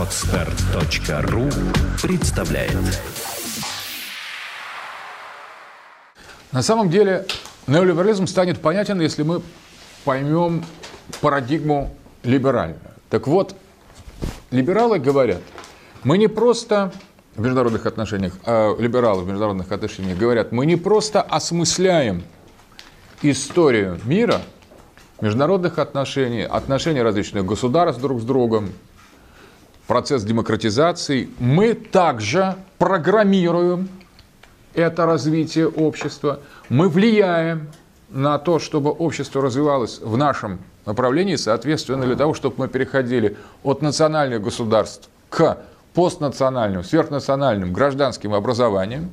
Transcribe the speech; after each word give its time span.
Отстар.ру 0.00 1.50
представляет 2.02 2.72
На 6.52 6.62
самом 6.62 6.88
деле 6.88 7.26
неолиберализм 7.66 8.26
станет 8.26 8.62
понятен, 8.62 8.98
если 9.02 9.24
мы 9.24 9.42
поймем 10.06 10.64
парадигму 11.20 11.94
либеральную. 12.22 12.80
Так 13.10 13.26
вот, 13.26 13.54
либералы 14.50 14.98
говорят, 15.00 15.42
мы 16.02 16.16
не 16.16 16.28
просто 16.28 16.92
в 17.36 17.40
международных 17.42 17.84
отношениях, 17.84 18.32
а 18.46 18.74
либералы 18.78 19.24
в 19.24 19.26
международных 19.26 19.70
отношениях 19.70 20.16
говорят, 20.16 20.50
мы 20.50 20.64
не 20.64 20.76
просто 20.76 21.20
осмысляем 21.20 22.22
историю 23.20 24.00
мира, 24.04 24.40
международных 25.20 25.78
отношений, 25.78 26.42
отношений 26.42 27.02
различных 27.02 27.44
государств 27.44 28.00
друг 28.00 28.22
с 28.22 28.24
другом, 28.24 28.72
процесс 29.90 30.22
демократизации, 30.22 31.28
мы 31.40 31.74
также 31.74 32.54
программируем 32.78 33.88
это 34.72 35.04
развитие 35.04 35.66
общества, 35.66 36.38
мы 36.68 36.88
влияем 36.88 37.66
на 38.08 38.38
то, 38.38 38.60
чтобы 38.60 38.92
общество 38.92 39.42
развивалось 39.42 39.98
в 39.98 40.16
нашем 40.16 40.60
направлении, 40.86 41.34
соответственно, 41.34 42.06
для 42.06 42.14
того, 42.14 42.34
чтобы 42.34 42.54
мы 42.58 42.68
переходили 42.68 43.36
от 43.64 43.82
национальных 43.82 44.40
государств 44.42 45.08
к 45.28 45.58
постнациональным, 45.92 46.84
сверхнациональным 46.84 47.72
гражданским 47.72 48.32
образованиям. 48.32 49.10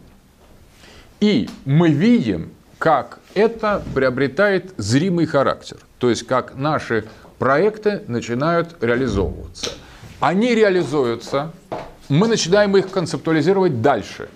И 1.19 1.49
мы 1.65 1.89
видим, 1.89 2.51
как 2.77 3.17
это 3.33 3.81
приобретает 3.95 4.75
зримый 4.77 5.25
характер. 5.25 5.77
То 5.97 6.11
есть, 6.11 6.27
как 6.27 6.53
наши 6.53 7.05
проекты 7.39 8.03
начинают 8.07 8.75
реализовываться. 8.79 9.71
Они 10.19 10.55
реализуются, 10.55 11.53
мы 12.09 12.27
начинаем 12.27 12.75
их 12.75 12.89
концептуализировать 12.89 13.81
дальше. 13.81 14.29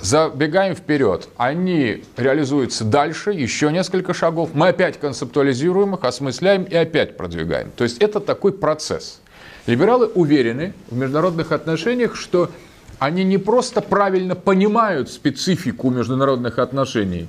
Забегаем 0.00 0.74
вперед. 0.74 1.28
Они 1.36 2.02
реализуются 2.16 2.84
дальше, 2.84 3.30
еще 3.30 3.70
несколько 3.70 4.14
шагов. 4.14 4.50
Мы 4.54 4.68
опять 4.68 4.98
концептуализируем 4.98 5.94
их, 5.94 6.04
осмысляем 6.04 6.64
и 6.64 6.74
опять 6.74 7.16
продвигаем. 7.16 7.70
То 7.76 7.84
есть 7.84 7.98
это 7.98 8.18
такой 8.18 8.52
процесс. 8.52 9.20
Либералы 9.66 10.06
уверены 10.06 10.72
в 10.88 10.96
международных 10.96 11.52
отношениях, 11.52 12.16
что 12.16 12.50
они 12.98 13.24
не 13.24 13.38
просто 13.38 13.82
правильно 13.82 14.34
понимают 14.34 15.10
специфику 15.10 15.90
международных 15.90 16.58
отношений, 16.58 17.28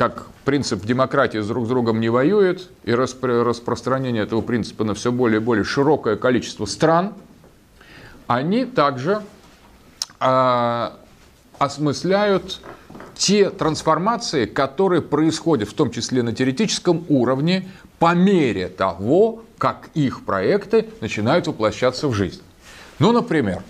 как 0.00 0.28
принцип 0.46 0.86
демократии 0.86 1.36
друг 1.40 1.66
с 1.66 1.68
другом 1.68 2.00
не 2.00 2.08
воюет, 2.08 2.70
и 2.84 2.90
распро- 2.90 3.42
распространение 3.42 4.22
этого 4.22 4.40
принципа 4.40 4.82
на 4.82 4.94
все 4.94 5.12
более 5.12 5.42
и 5.42 5.44
более 5.44 5.62
широкое 5.62 6.16
количество 6.16 6.64
стран, 6.64 7.12
они 8.26 8.64
также 8.64 9.20
а, 10.18 10.96
осмысляют 11.58 12.62
те 13.14 13.50
трансформации, 13.50 14.46
которые 14.46 15.02
происходят, 15.02 15.68
в 15.68 15.74
том 15.74 15.90
числе 15.90 16.22
на 16.22 16.32
теоретическом 16.32 17.04
уровне, 17.10 17.68
по 17.98 18.14
мере 18.14 18.68
того, 18.68 19.42
как 19.58 19.90
их 19.92 20.24
проекты 20.24 20.88
начинают 21.02 21.46
воплощаться 21.46 22.08
в 22.08 22.14
жизнь. 22.14 22.40
Ну, 23.00 23.12
например, 23.12 23.62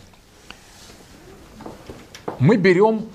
мы 2.39 2.56
берем 2.56 3.06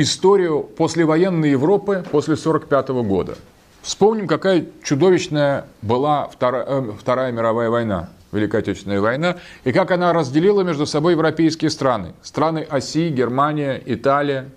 историю 0.00 0.62
послевоенной 0.62 1.50
Европы 1.50 2.04
после 2.10 2.34
1945 2.34 2.88
года. 3.06 3.36
Вспомним, 3.82 4.26
какая 4.26 4.66
чудовищная 4.82 5.66
была 5.82 6.28
Вторая, 6.28 6.64
э, 6.66 6.92
Вторая 6.98 7.32
мировая 7.32 7.70
война, 7.70 8.10
Великая 8.32 8.58
Отечественная 8.58 9.00
война, 9.00 9.36
и 9.64 9.72
как 9.72 9.90
она 9.90 10.12
разделила 10.12 10.62
между 10.62 10.86
собой 10.86 11.12
европейские 11.12 11.70
страны. 11.70 12.12
Страны 12.22 12.66
оси, 12.68 13.08
Германия, 13.08 13.82
Италия, 13.84 14.50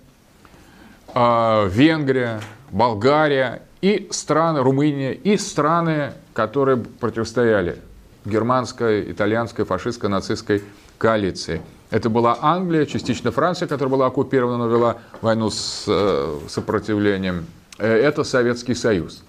э, 1.14 1.68
Венгрия, 1.70 2.40
Болгария 2.70 3.62
и 3.80 4.08
страны, 4.10 4.60
Румыния, 4.62 5.12
и 5.12 5.36
страны, 5.36 6.12
которые 6.34 6.76
противостояли 6.76 7.78
германской, 8.24 9.10
итальянской, 9.10 9.64
фашистской, 9.64 10.08
нацистской 10.08 10.62
коалиции. 10.98 11.60
Это 11.92 12.08
была 12.08 12.38
Англия, 12.40 12.86
частично 12.86 13.30
Франция, 13.30 13.68
которая 13.68 13.92
была 13.92 14.06
оккупирована, 14.06 14.56
но 14.56 14.66
вела 14.66 14.96
войну 15.20 15.50
с 15.50 15.84
э, 15.86 16.38
сопротивлением. 16.48 17.44
Э, 17.78 17.86
это 17.86 18.24
Советский 18.24 18.74
Союз. 18.74 19.22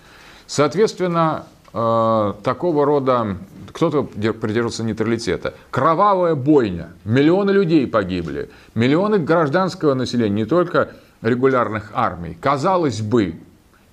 Соответственно, 0.47 1.43
э, 1.73 2.33
такого 2.41 2.85
рода 2.85 3.35
кто-то 3.73 4.03
придерживался 4.03 4.85
нейтралитета. 4.85 5.55
Кровавая 5.71 6.35
бойня. 6.35 6.93
Миллионы 7.03 7.51
людей 7.51 7.85
погибли. 7.85 8.49
Миллионы 8.75 9.17
гражданского 9.17 9.93
населения, 9.93 10.43
не 10.43 10.45
только 10.45 10.91
регулярных 11.21 11.91
армий. 11.93 12.37
Казалось 12.39 13.01
бы, 13.01 13.35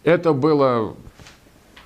это 0.04 0.32
было 0.32 0.94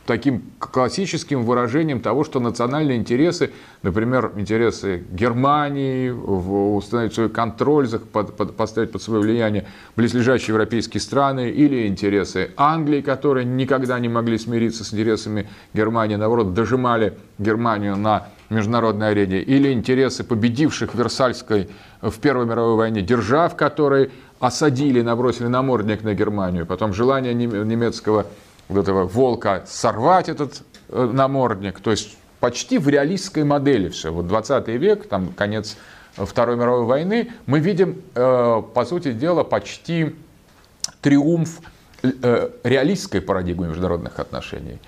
таким 0.06 0.42
классическим 0.59 1.44
выражением 1.44 2.00
того, 2.00 2.25
что 2.25 2.41
национальные 2.41 2.98
интересы, 2.98 3.50
например, 3.82 4.32
интересы 4.37 5.04
Германии, 5.10 6.10
установить 6.10 7.15
свой 7.15 7.28
контроль, 7.31 7.88
поставить 7.88 8.92
под 8.92 9.03
свое 9.03 9.22
влияние 9.22 9.66
близлежащие 9.97 10.48
европейские 10.48 11.00
страны, 11.00 11.50
или 11.50 11.87
интересы 11.87 12.50
Англии, 12.56 13.00
которые 13.00 13.44
никогда 13.44 13.98
не 13.98 14.09
могли 14.09 14.38
смириться 14.38 14.84
с 14.84 14.92
интересами 14.92 15.48
Германии, 15.72 16.16
наоборот, 16.16 16.54
дожимали 16.54 17.15
Германию 17.38 17.97
на 17.97 18.28
международной 18.50 19.10
арене, 19.10 19.41
или 19.41 19.72
интересы 19.72 20.22
победивших 20.22 20.94
в 20.94 20.98
Версальской 20.98 21.69
в 22.03 22.19
Первой 22.21 22.44
мировой 22.44 22.76
войне 22.76 23.00
держав, 23.00 23.56
которые 23.56 24.10
осадили, 24.38 25.00
набросили 25.00 25.47
намордник 25.47 26.03
на 26.03 26.12
Германию, 26.15 26.66
потом 26.66 26.92
желание 26.92 27.32
немецкого 27.32 28.26
вот 28.69 28.80
этого 28.80 29.04
волка 29.04 29.64
сорвать 29.66 30.28
этот 30.28 30.62
э, 30.88 31.10
намордник, 31.12 31.80
то 31.80 31.91
есть 31.91 32.16
почти 32.41 32.78
в 32.78 32.88
реалистской 32.88 33.44
модели 33.44 33.88
все. 33.88 34.12
Вот 34.12 34.26
20 34.26 34.69
век, 34.69 35.08
там 35.08 35.32
конец 35.32 35.76
Второй 36.16 36.56
мировой 36.56 36.84
войны, 36.84 37.32
мы 37.47 37.58
видим, 37.58 38.03
э, 38.14 38.62
по 38.74 38.84
сути 38.84 39.12
дела, 39.12 39.42
почти 39.42 40.14
триумф 41.00 41.60
э, 42.03 42.50
реалистской 42.62 43.20
парадигмы 43.20 43.69
международных 43.69 44.20
отношений. 44.20 44.78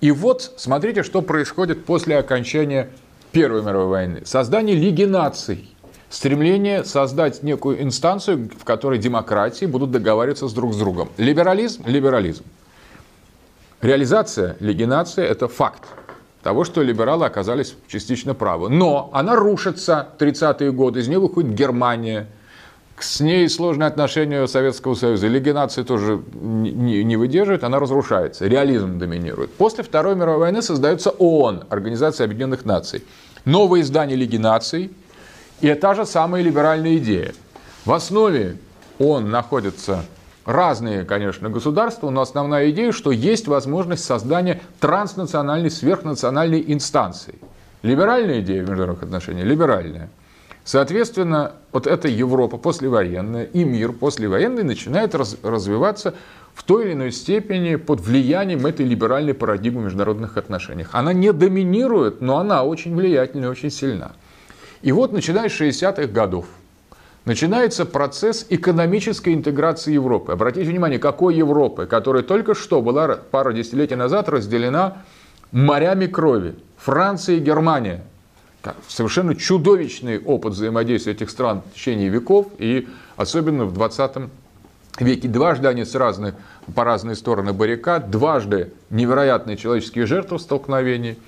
И 0.00 0.10
вот 0.10 0.52
смотрите, 0.56 1.02
что 1.02 1.22
происходит 1.22 1.84
после 1.84 2.18
окончания 2.18 2.90
Первой 3.32 3.62
мировой 3.62 3.88
войны. 3.88 4.22
Создание 4.24 4.76
Лиги 4.76 5.04
наций. 5.04 5.70
Стремление 6.10 6.84
создать 6.84 7.42
некую 7.42 7.82
инстанцию, 7.82 8.48
в 8.56 8.64
которой 8.64 8.98
демократии 8.98 9.64
будут 9.64 9.90
договариваться 9.90 10.46
с 10.46 10.52
друг 10.52 10.74
с 10.74 10.76
другом. 10.76 11.08
Либерализм– 11.16 11.82
либерализм. 11.86 12.44
Реализация 13.84 14.56
Лиги 14.60 14.84
наций– 14.84 15.22
это 15.26 15.46
факт 15.46 15.82
того, 16.42 16.64
что 16.64 16.80
либералы 16.80 17.26
оказались 17.26 17.76
частично 17.86 18.32
правы. 18.32 18.70
Но 18.70 19.10
она 19.12 19.36
рушится 19.36 20.08
30-е 20.18 20.72
годы, 20.72 21.00
из 21.00 21.08
нее 21.08 21.18
выходит 21.18 21.52
Германия, 21.52 22.26
с 22.98 23.20
ней 23.20 23.46
сложные 23.46 23.88
отношения 23.88 24.46
Советского 24.46 24.94
Союза. 24.94 25.26
Лиги 25.26 25.50
нации 25.50 25.82
тоже 25.82 26.18
не 26.34 27.16
выдерживает, 27.16 27.62
она 27.62 27.78
разрушается. 27.78 28.46
Реализм 28.46 28.98
доминирует. 28.98 29.52
После 29.52 29.84
Второй 29.84 30.14
мировой 30.14 30.38
войны 30.38 30.62
создается 30.62 31.10
ООН, 31.10 31.64
Организация 31.68 32.24
Объединенных 32.24 32.64
Наций. 32.64 33.04
Новое 33.44 33.82
издание 33.82 34.16
Лиги 34.16 34.38
наций 34.38 34.92
и 35.60 35.74
та 35.74 35.92
же 35.92 36.06
самая 36.06 36.40
либеральная 36.40 36.96
идея. 36.96 37.34
В 37.84 37.92
основе 37.92 38.56
ООН 38.98 39.30
находится 39.30 40.06
разные, 40.44 41.04
конечно, 41.04 41.48
государства, 41.50 42.10
но 42.10 42.20
основная 42.20 42.70
идея, 42.70 42.92
что 42.92 43.10
есть 43.10 43.48
возможность 43.48 44.04
создания 44.04 44.60
транснациональной, 44.80 45.70
сверхнациональной 45.70 46.64
инстанции. 46.68 47.34
Либеральная 47.82 48.40
идея 48.40 48.62
в 48.62 48.68
международных 48.68 49.04
отношениях? 49.04 49.46
Либеральная. 49.46 50.08
Соответственно, 50.64 51.52
вот 51.72 51.86
эта 51.86 52.08
Европа 52.08 52.56
послевоенная 52.56 53.44
и 53.44 53.64
мир 53.64 53.92
послевоенный 53.92 54.62
начинает 54.62 55.14
раз, 55.14 55.36
развиваться 55.42 56.14
в 56.54 56.62
той 56.62 56.86
или 56.86 56.92
иной 56.94 57.12
степени 57.12 57.76
под 57.76 58.00
влиянием 58.00 58.64
этой 58.64 58.86
либеральной 58.86 59.34
парадигмы 59.34 59.82
в 59.82 59.84
международных 59.84 60.38
отношениях. 60.38 60.88
Она 60.92 61.12
не 61.12 61.32
доминирует, 61.32 62.22
но 62.22 62.38
она 62.38 62.64
очень 62.64 62.96
влиятельна 62.96 63.44
и 63.44 63.48
очень 63.48 63.70
сильна. 63.70 64.12
И 64.80 64.92
вот 64.92 65.12
начиная 65.12 65.50
с 65.50 65.60
60-х 65.60 66.06
годов, 66.06 66.46
начинается 67.24 67.86
процесс 67.86 68.46
экономической 68.50 69.34
интеграции 69.34 69.92
Европы. 69.92 70.32
Обратите 70.32 70.68
внимание, 70.70 70.98
какой 70.98 71.34
Европы, 71.36 71.86
которая 71.86 72.22
только 72.22 72.54
что 72.54 72.82
была 72.82 73.16
пару 73.16 73.52
десятилетий 73.52 73.96
назад 73.96 74.28
разделена 74.28 74.98
морями 75.52 76.06
крови. 76.06 76.56
Франция 76.76 77.36
и 77.36 77.40
Германия. 77.40 78.04
Совершенно 78.88 79.34
чудовищный 79.34 80.18
опыт 80.18 80.54
взаимодействия 80.54 81.12
этих 81.12 81.30
стран 81.30 81.62
в 81.70 81.74
течение 81.74 82.08
веков, 82.08 82.48
и 82.58 82.88
особенно 83.16 83.66
в 83.66 83.74
20 83.74 84.30
веке. 85.00 85.28
Дважды 85.28 85.68
они 85.68 85.84
с 85.84 85.94
разных, 85.94 86.34
по 86.74 86.84
разные 86.84 87.14
стороны 87.14 87.52
баррикад, 87.52 88.10
дважды 88.10 88.72
невероятные 88.90 89.56
человеческие 89.56 90.06
жертвы 90.06 90.38
столкновений. 90.38 91.18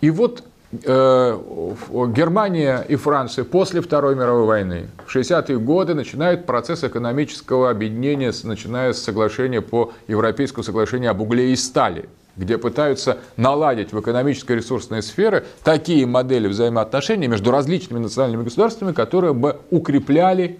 И 0.00 0.10
вот 0.10 0.44
Германия 0.72 2.84
и 2.88 2.96
Франция 2.96 3.44
после 3.44 3.80
Второй 3.80 4.16
мировой 4.16 4.46
войны 4.46 4.88
в 5.06 5.14
60-е 5.14 5.58
годы 5.58 5.94
начинают 5.94 6.44
процесс 6.44 6.82
экономического 6.82 7.70
объединения, 7.70 8.32
начиная 8.42 8.92
с 8.92 9.02
соглашения 9.02 9.60
по 9.60 9.92
Европейскому 10.08 10.64
соглашению 10.64 11.12
об 11.12 11.20
угле 11.20 11.52
и 11.52 11.56
стали, 11.56 12.08
где 12.36 12.58
пытаются 12.58 13.18
наладить 13.36 13.92
в 13.92 14.00
экономической 14.00 14.56
ресурсной 14.56 15.02
сфере 15.02 15.44
такие 15.62 16.04
модели 16.04 16.48
взаимоотношений 16.48 17.28
между 17.28 17.52
различными 17.52 18.00
национальными 18.00 18.42
государствами, 18.42 18.92
которые 18.92 19.34
бы 19.34 19.58
укрепляли 19.70 20.58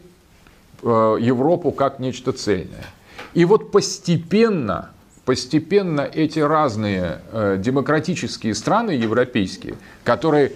э, 0.83 1.17
Европу 1.21 1.73
как 1.73 1.99
нечто 1.99 2.33
цельное. 2.33 2.87
И 3.35 3.45
вот 3.45 3.73
постепенно 3.73 4.91
постепенно 5.27 6.03
эти 6.03 6.39
разные 6.39 7.19
э, 7.33 7.57
демократические 7.59 8.55
страны 8.55 8.93
европейские, 8.93 9.75
которые 10.05 10.53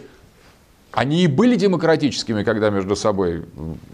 они 0.93 1.25
и 1.25 1.27
были 1.27 1.57
демократическими, 1.57 2.45
когда 2.45 2.71
между 2.71 2.97
собой 2.97 3.45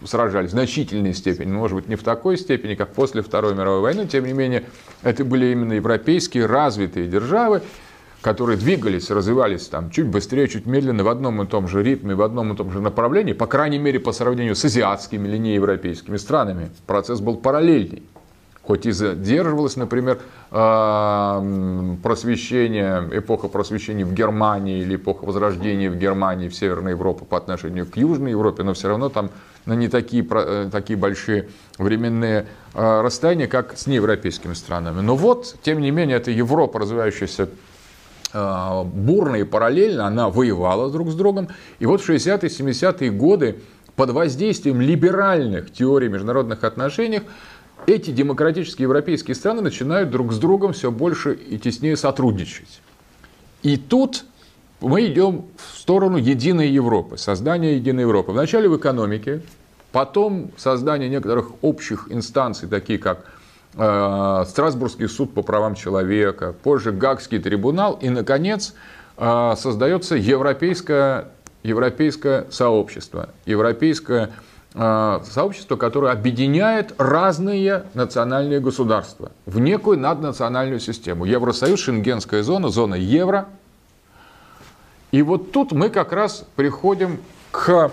сражались 0.05 0.49
в 0.49 0.53
значительной 0.53 1.13
степени, 1.13 1.51
может 1.51 1.75
быть, 1.75 1.87
не 1.87 1.95
в 1.95 2.03
такой 2.03 2.37
степени, 2.37 2.75
как 2.75 2.93
после 2.93 3.21
Второй 3.21 3.55
мировой 3.55 3.81
войны, 3.81 4.07
тем 4.07 4.25
не 4.25 4.33
менее, 4.33 4.63
это 5.03 5.25
были 5.25 5.47
именно 5.47 5.73
европейские 5.73 6.45
развитые 6.45 7.07
державы, 7.07 7.61
которые 8.21 8.57
двигались, 8.57 9.09
развивались 9.09 9.67
там 9.67 9.89
чуть 9.89 10.07
быстрее, 10.07 10.47
чуть 10.47 10.65
медленно, 10.67 11.03
в 11.03 11.07
одном 11.07 11.41
и 11.41 11.47
том 11.47 11.67
же 11.67 11.83
ритме, 11.83 12.13
в 12.13 12.21
одном 12.21 12.53
и 12.53 12.55
том 12.55 12.71
же 12.71 12.81
направлении, 12.81 13.33
по 13.33 13.47
крайней 13.47 13.79
мере, 13.79 13.99
по 13.99 14.11
сравнению 14.11 14.55
с 14.55 14.65
азиатскими 14.65 15.27
или 15.27 15.37
неевропейскими 15.37 16.17
странами. 16.17 16.69
Процесс 16.85 17.19
был 17.19 17.37
параллельный 17.37 18.03
хоть 18.67 18.85
и 18.85 18.91
задерживалось, 18.91 19.77
например, 19.77 20.19
а, 20.51 21.41
просвещение, 22.03 23.07
эпоха 23.13 23.47
просвещения 23.47 24.05
в 24.05 24.13
Германии 24.13 24.81
или 24.81 24.97
эпоха 24.97 25.23
возрождения 25.23 25.89
в 25.89 25.95
Германии, 25.95 26.49
в 26.49 26.55
Северной 26.55 26.91
Европе 26.91 27.23
по 27.23 27.37
отношению 27.37 27.85
к 27.85 27.95
Южной 27.95 28.31
Европе, 28.31 28.63
но 28.63 28.73
все 28.73 28.89
равно 28.89 29.07
там 29.07 29.29
на 29.65 29.73
не 29.73 29.87
такие, 29.87 30.25
э, 30.29 30.69
такие 30.69 30.97
большие 30.97 31.47
временные 31.77 32.45
а, 32.73 33.01
расстояния, 33.01 33.47
как 33.47 33.77
с 33.77 33.87
неевропейскими 33.87 34.53
странами. 34.53 34.99
Но 34.99 35.15
вот, 35.15 35.55
тем 35.61 35.79
не 35.79 35.91
менее, 35.91 36.17
это 36.17 36.31
Европа, 36.31 36.79
развивающаяся 36.79 37.49
а, 38.33 38.83
бурно 38.83 39.37
и 39.37 39.43
параллельно, 39.43 40.05
она 40.07 40.29
воевала 40.29 40.91
друг 40.91 41.09
с 41.09 41.15
другом. 41.15 41.47
И 41.79 41.85
вот 41.85 42.01
в 42.01 42.09
60-е, 42.09 42.49
70-е 42.49 43.11
годы 43.11 43.61
под 43.97 44.11
воздействием 44.11 44.79
либеральных 44.79 45.73
теорий 45.73 46.07
международных 46.07 46.63
отношений 46.63 47.23
эти 47.85 48.11
демократические 48.11 48.83
европейские 48.83 49.35
страны 49.35 49.61
начинают 49.61 50.09
друг 50.09 50.33
с 50.33 50.39
другом 50.39 50.73
все 50.73 50.91
больше 50.91 51.33
и 51.33 51.57
теснее 51.57 51.95
сотрудничать. 51.95 52.81
И 53.63 53.77
тут 53.77 54.25
мы 54.81 55.05
идем 55.07 55.45
в 55.57 55.77
сторону 55.77 56.17
единой 56.17 56.69
Европы, 56.69 57.17
создания 57.17 57.75
единой 57.75 58.01
Европы. 58.01 58.31
Вначале 58.31 58.69
в 58.69 58.77
экономике, 58.77 59.41
потом 59.91 60.51
создание 60.57 61.09
некоторых 61.09 61.51
общих 61.63 62.07
инстанций, 62.09 62.67
такие 62.67 62.99
как 62.99 63.25
э, 63.75 64.43
Страсбургский 64.47 65.07
суд 65.07 65.33
по 65.33 65.41
правам 65.41 65.75
человека, 65.75 66.53
позже 66.63 66.91
Гагский 66.91 67.39
трибунал, 67.39 67.97
и, 68.01 68.09
наконец, 68.09 68.75
э, 69.17 69.53
создается 69.57 70.15
европейское, 70.15 71.29
европейское 71.63 72.45
сообщество, 72.51 73.29
европейское 73.45 74.31
сообщество, 74.73 75.75
которое 75.75 76.11
объединяет 76.11 76.93
разные 76.97 77.85
национальные 77.93 78.59
государства 78.59 79.31
в 79.45 79.59
некую 79.59 79.97
наднациональную 79.97 80.79
систему. 80.79 81.25
Евросоюз, 81.25 81.79
Шенгенская 81.79 82.43
зона, 82.43 82.69
зона 82.69 82.95
евро. 82.95 83.47
И 85.11 85.21
вот 85.21 85.51
тут 85.51 85.71
мы 85.71 85.89
как 85.89 86.11
раз 86.11 86.45
приходим 86.55 87.19
к, 87.51 87.91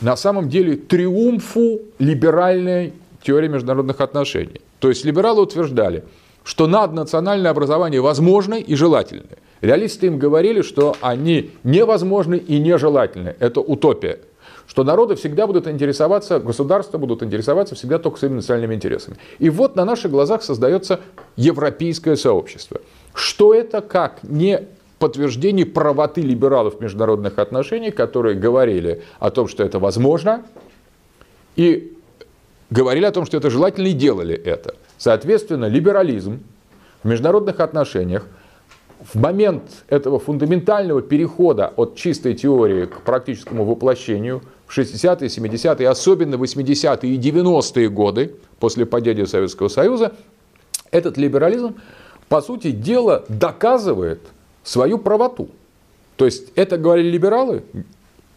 на 0.00 0.16
самом 0.16 0.48
деле, 0.48 0.76
триумфу 0.76 1.80
либеральной 1.98 2.92
теории 3.22 3.48
международных 3.48 4.00
отношений. 4.00 4.60
То 4.80 4.88
есть 4.88 5.04
либералы 5.04 5.42
утверждали, 5.42 6.04
что 6.44 6.66
наднациональное 6.66 7.50
образование 7.50 8.00
возможно 8.00 8.54
и 8.54 8.74
желательно. 8.74 9.24
Реалисты 9.60 10.06
им 10.06 10.18
говорили, 10.18 10.62
что 10.62 10.96
они 11.00 11.50
невозможны 11.64 12.36
и 12.36 12.58
нежелательны. 12.58 13.34
Это 13.38 13.60
утопия 13.60 14.20
что 14.68 14.84
народы 14.84 15.16
всегда 15.16 15.46
будут 15.46 15.66
интересоваться, 15.66 16.38
государства 16.38 16.98
будут 16.98 17.22
интересоваться 17.22 17.74
всегда 17.74 17.98
только 17.98 18.18
своими 18.18 18.36
национальными 18.36 18.74
интересами. 18.74 19.16
И 19.38 19.48
вот 19.48 19.76
на 19.76 19.84
наших 19.84 20.10
глазах 20.10 20.42
создается 20.42 21.00
европейское 21.36 22.16
сообщество. 22.16 22.80
Что 23.14 23.54
это 23.54 23.80
как 23.80 24.22
не 24.22 24.68
подтверждение 24.98 25.64
правоты 25.64 26.20
либералов 26.20 26.76
в 26.76 26.80
международных 26.80 27.38
отношениях, 27.38 27.94
которые 27.94 28.34
говорили 28.34 29.02
о 29.18 29.30
том, 29.30 29.48
что 29.48 29.64
это 29.64 29.78
возможно, 29.78 30.44
и 31.56 31.96
говорили 32.68 33.06
о 33.06 33.10
том, 33.10 33.24
что 33.24 33.38
это 33.38 33.48
желательно 33.48 33.86
и 33.86 33.92
делали 33.92 34.36
это. 34.36 34.74
Соответственно, 34.98 35.64
либерализм 35.64 36.40
в 37.02 37.08
международных 37.08 37.60
отношениях 37.60 38.26
в 39.00 39.18
момент 39.18 39.62
этого 39.88 40.18
фундаментального 40.18 41.00
перехода 41.00 41.72
от 41.74 41.96
чистой 41.96 42.34
теории 42.34 42.84
к 42.84 43.00
практическому 43.00 43.64
воплощению 43.64 44.42
в 44.68 44.78
60-е, 44.78 45.28
70-е, 45.28 45.88
особенно 45.88 46.34
80-е 46.34 47.10
и 47.10 47.18
90-е 47.18 47.88
годы 47.88 48.34
после 48.60 48.84
падения 48.84 49.26
Советского 49.26 49.68
Союза, 49.68 50.12
этот 50.90 51.16
либерализм, 51.16 51.76
по 52.28 52.42
сути 52.42 52.70
дела, 52.70 53.24
доказывает 53.28 54.20
свою 54.62 54.98
правоту. 54.98 55.48
То 56.16 56.26
есть 56.26 56.52
это 56.54 56.76
говорили 56.76 57.08
либералы? 57.08 57.64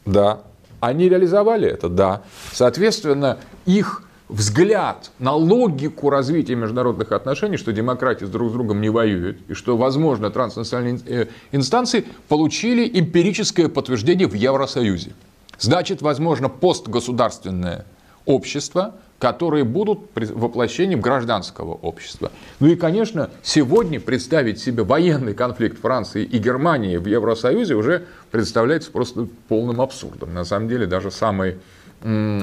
Да. 0.06 0.42
Они 0.80 1.10
реализовали 1.10 1.68
это? 1.68 1.90
Да. 1.90 2.22
Соответственно, 2.54 3.38
их 3.66 4.04
взгляд 4.30 5.12
на 5.20 5.34
логику 5.34 6.10
развития 6.10 6.56
международных 6.56 7.12
отношений, 7.12 7.58
что 7.58 7.74
демократии 7.74 8.24
с 8.24 8.30
друг 8.30 8.50
с 8.50 8.54
другом 8.54 8.80
не 8.80 8.90
воюют, 8.90 9.38
и 9.50 9.54
что, 9.54 9.76
возможно, 9.76 10.32
транснациональные 10.32 11.02
э, 11.06 11.28
инстанции 11.52 12.06
получили 12.30 12.90
эмпирическое 12.98 13.68
подтверждение 13.68 14.28
в 14.28 14.34
Евросоюзе. 14.34 15.12
Значит, 15.62 16.02
возможно, 16.02 16.50
постгосударственное 16.50 17.86
общество, 18.26 18.96
которые 19.20 19.64
будут 19.64 20.00
воплощением 20.16 21.00
гражданского 21.00 21.74
общества. 21.74 22.32
Ну 22.60 22.68
и, 22.68 22.76
конечно, 22.76 23.30
сегодня 23.44 24.00
представить 24.00 24.60
себе 24.60 24.84
военный 24.84 25.36
конфликт 25.36 25.80
Франции 25.80 26.24
и 26.24 26.40
Германии 26.40 26.98
в 26.98 27.06
Евросоюзе 27.06 27.76
уже 27.76 28.06
представляется 28.32 28.92
просто 28.92 29.28
полным 29.48 29.80
абсурдом. 29.80 30.34
На 30.34 30.44
самом 30.44 30.68
деле, 30.68 30.88
даже 30.88 31.12
самые 31.12 31.60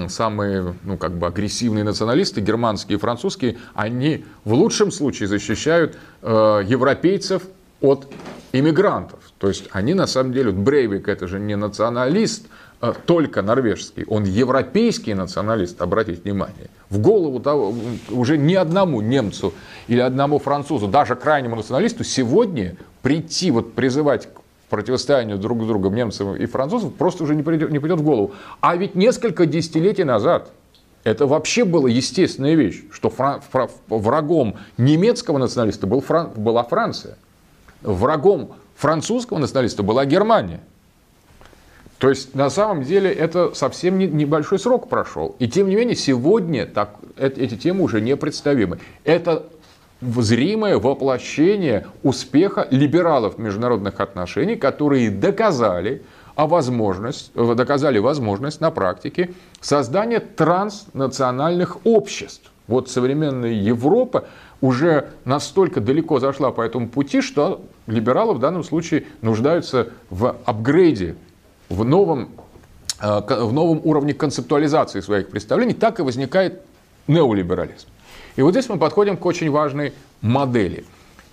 самые 0.09 0.77
ну, 0.85 0.97
как 0.97 1.15
бы 1.15 1.27
агрессивные 1.27 1.83
националисты, 1.83 2.41
германские 2.41 2.97
и 2.97 3.01
французские, 3.01 3.59
они 3.75 4.25
в 4.45 4.53
лучшем 4.53 4.93
случае 4.93 5.27
защищают 5.29 5.97
э, 6.23 6.63
европейцев 6.65 7.43
от 7.81 8.07
иммигрантов. 8.53 9.19
То 9.39 9.49
есть 9.49 9.65
они 9.73 9.95
на 9.95 10.07
самом 10.07 10.33
деле, 10.33 10.53
Брейвик 10.53 11.09
это 11.09 11.27
же 11.27 11.41
не 11.41 11.57
националист, 11.57 12.47
только 13.07 13.43
норвежский, 13.43 14.05
он 14.05 14.25
европейский 14.25 15.15
националист, 15.15 15.81
обратите 15.83 16.21
внимание. 16.23 16.71
В 16.91 17.01
голову 17.01 17.41
того, 17.41 17.75
уже 18.11 18.39
ни 18.39 18.55
одному 18.55 19.01
немцу 19.01 19.53
или 19.89 20.01
одному 20.01 20.39
французу, 20.39 20.87
даже 20.87 21.17
крайнему 21.17 21.57
националисту 21.57 22.05
сегодня 22.05 22.77
прийти, 23.03 23.51
вот 23.51 23.75
призывать 23.75 24.29
противостоянию 24.71 25.39
друг 25.39 25.63
с 25.63 25.67
другом 25.67 25.95
немцев 25.95 26.37
и 26.37 26.47
французов 26.47 26.95
просто 26.95 27.25
уже 27.25 27.35
не 27.35 27.43
придет, 27.43 27.71
не 27.71 27.79
придет 27.79 27.99
в 27.99 28.05
голову. 28.05 28.33
А 28.61 28.77
ведь 28.77 28.95
несколько 28.95 29.47
десятилетий 29.47 30.05
назад 30.05 30.51
это 31.05 31.27
вообще 31.27 31.65
была 31.65 31.89
естественная 31.89 32.55
вещь, 32.55 32.83
что 32.93 33.11
фран, 33.11 33.41
фра, 33.51 33.69
врагом 33.89 34.57
немецкого 34.77 35.39
националиста 35.39 35.87
был 35.87 36.01
Фран, 36.01 36.31
была 36.37 36.63
Франция. 36.65 37.17
Врагом 37.83 38.53
французского 38.77 39.39
националиста 39.39 39.83
была 39.83 40.05
Германия. 40.05 40.61
То 41.99 42.09
есть 42.09 42.35
на 42.35 42.49
самом 42.49 42.85
деле 42.85 43.13
это 43.13 43.55
совсем 43.55 43.99
не, 43.99 44.07
небольшой 44.07 44.59
срок 44.59 44.89
прошел. 44.89 45.35
И 45.39 45.49
тем 45.49 45.69
не 45.69 45.75
менее 45.75 45.97
сегодня 45.97 46.65
так, 46.67 46.97
эти 47.17 47.57
темы 47.57 47.83
уже 47.83 48.01
непредставимы. 48.01 48.79
Это 49.05 49.47
зримое 50.01 50.79
воплощение 50.79 51.87
успеха 52.05 52.69
либералов 52.71 53.39
международных 53.39 54.01
отношений, 54.01 54.55
которые 54.55 55.11
доказали, 55.11 56.03
а 56.37 56.47
возможность, 56.47 57.33
доказали 57.35 57.99
возможность 57.99 58.61
на 58.61 58.71
практике 58.71 59.35
создания 59.61 60.21
транснациональных 60.21 61.79
обществ. 61.85 62.53
Вот 62.69 62.89
современная 62.89 63.51
Европа 63.51 64.27
уже 64.61 65.09
настолько 65.25 65.81
далеко 65.81 66.21
зашла 66.21 66.53
по 66.53 66.63
этому 66.63 66.89
пути, 66.89 67.23
что 67.23 67.63
либералы 67.89 68.35
в 68.35 68.39
данном 68.39 68.63
случае 68.63 69.07
нуждаются 69.21 69.89
в 70.11 70.37
апгрейде, 70.45 71.17
в 71.69 71.85
новом, 71.85 72.31
э, 73.01 73.21
в 73.21 73.53
новом 73.53 73.81
уровне 73.85 74.15
концептуализации 74.15 75.01
своих 75.01 75.29
представлений. 75.29 75.75
Так 75.75 75.99
и 76.01 76.03
возникает 76.03 76.63
неолиберализм. 77.07 77.89
И 78.37 78.43
вот 78.43 78.53
здесь 78.53 78.69
мы 78.69 78.79
подходим 78.79 79.17
к 79.17 79.27
очень 79.27 79.51
важной 79.51 79.93
модели. 80.21 80.85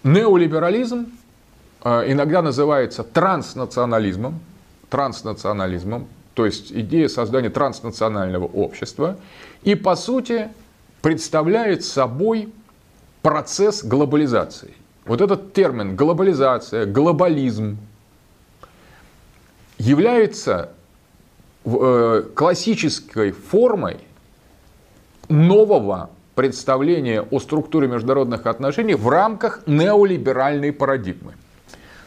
Неолиберализм 0.03 1.07
э, 1.83 2.11
иногда 2.11 2.41
называется 2.41 3.03
транснационализмом. 3.03 4.39
транснационализмом, 4.89 6.07
то 6.33 6.45
есть 6.45 6.71
идея 6.71 7.07
создания 7.07 7.49
транснационального 7.49 8.45
общества, 8.45 9.17
и 9.63 9.75
по 9.75 9.95
сути 9.95 10.49
представляет 11.01 11.83
собой 11.83 12.49
процесс 13.21 13.83
глобализации. 13.83 14.73
Вот 15.05 15.21
этот 15.21 15.53
термин 15.53 15.95
глобализация, 15.95 16.85
глобализм 16.85 17.77
является 19.77 20.71
э, 21.65 22.23
классической 22.33 23.31
формой 23.31 23.97
нового 25.29 26.09
представления 26.35 27.21
о 27.21 27.39
структуре 27.39 27.87
международных 27.87 28.45
отношений 28.45 28.95
в 28.95 29.07
рамках 29.07 29.61
неолиберальной 29.65 30.71
парадигмы. 30.71 31.33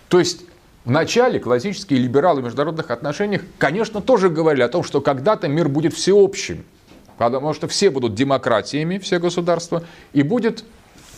То 0.08 0.18
есть 0.18 0.44
в 0.84 0.90
начале 0.90 1.40
классические 1.40 2.00
либералы 2.00 2.40
в 2.40 2.44
международных 2.44 2.90
отношениях, 2.90 3.42
конечно, 3.58 4.00
тоже 4.00 4.30
говорили 4.30 4.62
о 4.62 4.68
том, 4.68 4.82
что 4.82 5.00
когда-то 5.00 5.48
мир 5.48 5.68
будет 5.68 5.94
всеобщим, 5.94 6.64
потому 7.16 7.52
что 7.52 7.68
все 7.68 7.90
будут 7.90 8.14
демократиями, 8.14 8.98
все 8.98 9.18
государства, 9.18 9.82
и 10.12 10.22
будет 10.22 10.64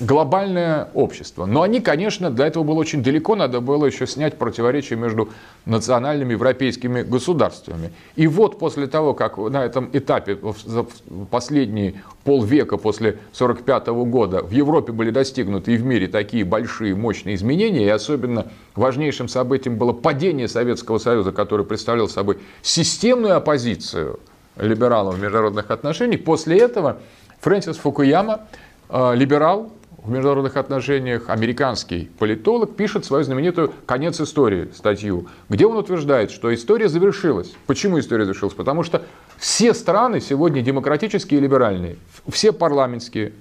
глобальное 0.00 0.88
общество. 0.95 1.47
Но 1.47 1.62
они, 1.62 1.80
конечно, 1.80 2.30
для 2.30 2.47
этого 2.47 2.64
было 2.64 2.76
очень 2.76 3.02
далеко, 3.02 3.37
надо 3.37 3.61
было 3.61 3.87
еще 3.87 4.07
снять 4.07 4.38
противоречия 4.38 4.97
между 4.97 5.28
национальными 5.66 6.33
европейскими 6.33 7.02
государствами. 7.02 7.92
И 8.16 8.26
вот 8.26 8.59
после 8.59 8.87
того, 8.87 9.14
как 9.14 9.37
на 9.37 9.64
этом 9.64 9.90
этапе, 9.92 10.38
за 10.64 10.87
последние 11.30 12.02
полвека 12.25 12.76
после 12.76 13.11
1945 13.11 13.87
года 14.11 14.42
в 14.42 14.50
Европе 14.50 14.92
были 14.92 15.11
достигнуты 15.11 15.75
и 15.75 15.76
в 15.76 15.85
мире 15.85 16.09
такие 16.09 16.45
большие, 16.45 16.95
мощные 16.95 17.35
изменения, 17.35 17.85
и 17.85 17.88
особенно 17.88 18.47
важнейшим 18.75 19.28
событием 19.28 19.76
было 19.76 19.92
падение 19.92 20.49
Советского 20.49 20.99
Союза, 20.99 21.33
который 21.33 21.66
представлял 21.66 22.09
собой 22.09 22.38
системную 22.62 23.37
оппозицию 23.37 24.19
либералам 24.57 25.14
в 25.14 25.21
международных 25.21 25.71
отношениях, 25.71 26.25
после 26.25 26.59
этого 26.59 26.99
Фрэнсис 27.40 27.76
Фукуяма, 27.78 28.42
э, 28.88 29.14
либерал, 29.14 29.73
в 30.02 30.11
международных 30.11 30.57
отношениях 30.57 31.28
американский 31.28 32.11
политолог 32.19 32.75
пишет 32.75 33.04
свою 33.04 33.23
знаменитую 33.23 33.73
«Конец 33.87 34.21
истории» 34.21 34.71
статью, 34.75 35.28
где 35.49 35.66
он 35.66 35.76
утверждает, 35.76 36.30
что 36.30 36.52
история 36.54 36.88
завершилась. 36.88 37.52
Почему 37.66 37.99
история 37.99 38.25
завершилась? 38.25 38.54
Потому 38.54 38.83
что 38.83 39.02
все 39.37 39.75
страны 39.75 40.21
сегодня 40.21 40.62
демократические 40.62 41.40
и 41.40 41.42
либеральные, 41.42 41.97
все 42.28 42.52
парламентские, 42.52 43.35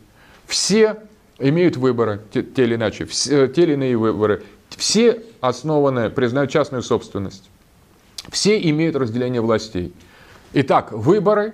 все 0.48 0.98
имеют 1.38 1.78
выборы, 1.78 2.22
те, 2.34 2.44
те 2.44 2.64
или 2.64 2.76
иначе, 2.76 3.06
все, 3.06 3.48
те 3.48 3.64
или 3.64 3.74
иные 3.74 3.96
выборы, 3.96 4.44
все 4.70 5.24
основаны, 5.40 6.10
признают 6.10 6.52
частную 6.52 6.84
собственность, 6.84 7.50
все 8.32 8.60
имеют 8.70 8.98
разделение 8.98 9.42
властей. 9.42 9.94
Итак, 10.52 10.92
выборы, 10.92 11.54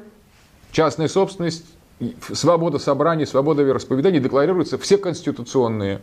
частная 0.72 1.08
собственность, 1.08 1.66
свобода 2.34 2.80
собраний, 2.80 3.26
свобода 3.26 3.62
вероисповедания 3.64 4.20
декларируются 4.20 4.78
все 4.78 4.98
конституционные. 4.98 6.02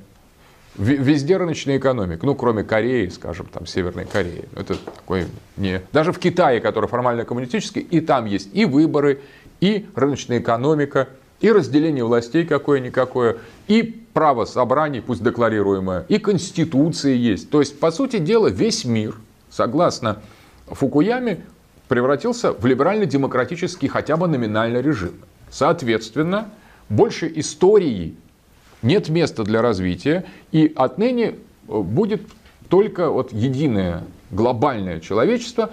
Везде 0.77 1.37
рыночная 1.37 1.77
экономика, 1.77 2.25
ну, 2.25 2.35
кроме 2.35 2.65
Кореи, 2.65 3.09
скажем, 3.09 3.47
там, 3.53 3.67
Северной 3.67 4.07
Кореи. 4.07 4.47
Это 4.57 4.75
такой 4.75 5.27
не... 5.59 5.83
Даже 5.93 6.13
в 6.13 6.19
Китае, 6.19 6.61
который 6.61 6.89
формально 6.89 7.27
коммунистический, 7.27 7.81
и 7.81 8.01
там 8.01 8.25
есть 8.25 8.49
и 8.55 8.65
выборы, 8.65 9.21
и 9.61 9.87
рыночная 9.95 10.39
экономика, 10.39 11.09
и 11.43 11.53
разделение 11.53 12.05
властей 12.05 12.47
какое-никакое, 12.47 13.37
и 13.69 13.83
право 14.15 14.47
собраний, 14.47 15.03
пусть 15.03 15.23
декларируемое, 15.23 16.07
и 16.09 16.19
конституция 16.19 17.15
есть. 17.15 17.51
То 17.51 17.61
есть, 17.61 17.79
по 17.79 17.91
сути 17.91 18.19
дела, 18.19 18.47
весь 18.47 18.87
мир, 18.87 19.17
согласно 19.51 20.23
Фукуяме, 20.69 21.45
превратился 21.89 22.53
в 22.55 22.65
либерально-демократический 22.65 23.89
хотя 23.89 24.17
бы 24.17 24.27
номинальный 24.27 24.81
режим. 24.81 25.13
Соответственно, 25.53 26.49
больше 26.89 27.31
истории 27.37 28.17
нет 28.81 29.11
места 29.11 29.45
для 29.45 29.61
развития, 29.61 30.25
и 30.51 30.73
отныне 30.75 31.35
э, 31.69 31.79
будет 31.79 32.23
только 32.71 33.11
вот 33.11 33.33
единое 33.33 34.03
глобальное 34.31 34.99
человечество 34.99 35.71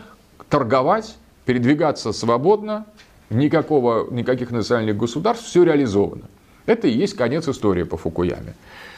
торговать, 0.50 1.16
передвигаться 1.46 2.12
свободно, 2.12 2.86
никакого, 3.30 4.12
никаких 4.12 4.52
национальных 4.52 4.98
государств, 4.98 5.46
все 5.46 5.64
реализовано. 5.64 6.26
Это 6.66 6.88
и 6.88 6.92
есть 6.92 7.16
конец 7.16 7.48
истории 7.48 7.84
по 7.84 7.96
Фукуяме. 7.96 8.56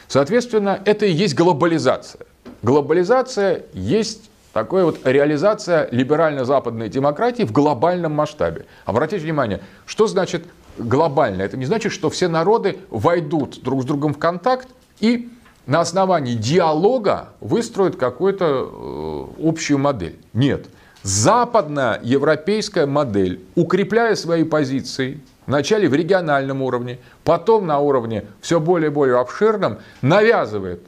Соответственно, 0.08 0.80
это 0.84 1.06
и 1.06 1.12
есть 1.12 1.36
глобализация. 1.36 2.26
Глобализация 2.62 3.66
есть 3.72 4.30
такая 4.52 4.84
вот 4.84 5.00
реализация 5.04 5.88
либерально-западной 5.92 6.88
демократии 6.88 7.44
в 7.44 7.52
глобальном 7.52 8.12
масштабе. 8.12 8.66
Обратите 8.84 9.22
внимание, 9.22 9.60
что 9.86 10.06
значит 10.08 10.44
глобально. 10.78 11.42
Это 11.42 11.56
не 11.56 11.66
значит, 11.66 11.92
что 11.92 12.10
все 12.10 12.28
народы 12.28 12.78
войдут 12.90 13.62
друг 13.62 13.82
с 13.82 13.84
другом 13.84 14.14
в 14.14 14.18
контакт 14.18 14.68
и 15.00 15.30
на 15.66 15.80
основании 15.80 16.34
диалога 16.34 17.30
выстроят 17.40 17.96
какую-то 17.96 18.46
э, 19.40 19.48
общую 19.48 19.78
модель. 19.78 20.18
Нет. 20.32 20.66
Западная 21.02 22.00
европейская 22.02 22.86
модель, 22.86 23.40
укрепляя 23.54 24.14
свои 24.14 24.44
позиции, 24.44 25.20
вначале 25.46 25.88
в 25.88 25.94
региональном 25.94 26.62
уровне, 26.62 26.98
потом 27.24 27.66
на 27.66 27.78
уровне 27.80 28.24
все 28.40 28.60
более 28.60 28.90
и 28.90 28.94
более 28.94 29.18
обширном, 29.18 29.78
навязывает 30.00 30.80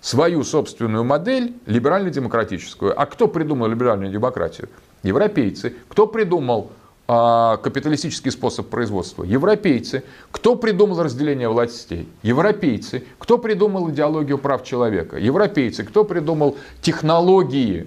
свою 0.00 0.44
собственную 0.44 1.04
модель 1.04 1.54
либерально-демократическую. 1.66 2.98
А 2.98 3.06
кто 3.06 3.28
придумал 3.28 3.66
либеральную 3.66 4.10
демократию? 4.10 4.68
Европейцы. 5.02 5.74
Кто 5.88 6.06
придумал 6.06 6.72
капиталистический 7.08 8.30
способ 8.30 8.68
производства? 8.68 9.24
Европейцы. 9.24 10.04
Кто 10.30 10.56
придумал 10.56 11.02
разделение 11.02 11.48
властей? 11.48 12.06
Европейцы. 12.22 13.04
Кто 13.18 13.38
придумал 13.38 13.90
идеологию 13.90 14.36
прав 14.36 14.62
человека? 14.62 15.16
Европейцы. 15.16 15.84
Кто 15.84 16.04
придумал 16.04 16.58
технологии, 16.82 17.86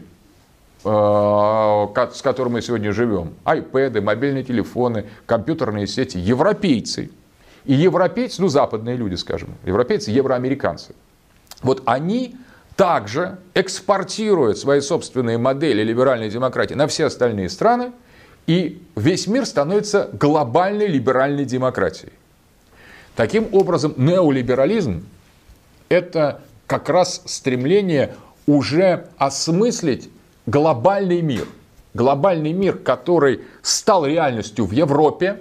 а, 0.84 1.92
с 2.12 2.22
которыми 2.24 2.54
мы 2.54 2.62
сегодня 2.64 2.92
живем? 2.92 3.34
Айпэды, 3.44 4.02
мобильные 4.02 4.44
телефоны, 4.44 5.06
компьютерные 5.28 5.86
сети. 5.86 6.18
Европейцы. 6.18 7.12
И 7.66 7.74
европейцы, 7.74 8.42
ну 8.42 8.48
западные 8.48 8.96
люди, 8.96 9.14
скажем, 9.14 9.50
европейцы, 9.66 10.10
евроамериканцы. 10.10 10.96
Вот 11.62 11.84
они 11.86 12.36
также 12.76 13.38
экспортируют 13.54 14.58
свои 14.58 14.82
собственные 14.82 15.38
модели 15.38 15.84
либеральной 15.84 16.32
демократии 16.32 16.74
на 16.74 16.88
все 16.88 17.06
остальные 17.06 17.50
страны, 17.50 17.92
и 18.48 18.82
весь 18.96 19.28
мир 19.28 19.46
становится 19.46 20.10
глобальной 20.14 20.88
либеральной 20.88 21.46
демократией. 21.46 22.12
Таким 23.16 23.48
образом, 23.54 23.94
неолиберализм– 23.98 25.06
это 25.90 26.42
как 26.68 26.90
раз 26.90 27.22
стремление 27.26 28.16
уже 28.48 29.08
осмыслить 29.18 30.10
глобальный 30.46 31.22
мир. 31.22 31.46
Глобальный 31.94 32.54
мир, 32.54 32.78
который 32.78 33.42
стал 33.62 34.06
реальностью 34.06 34.66
в 34.66 34.72
Европе, 34.72 35.40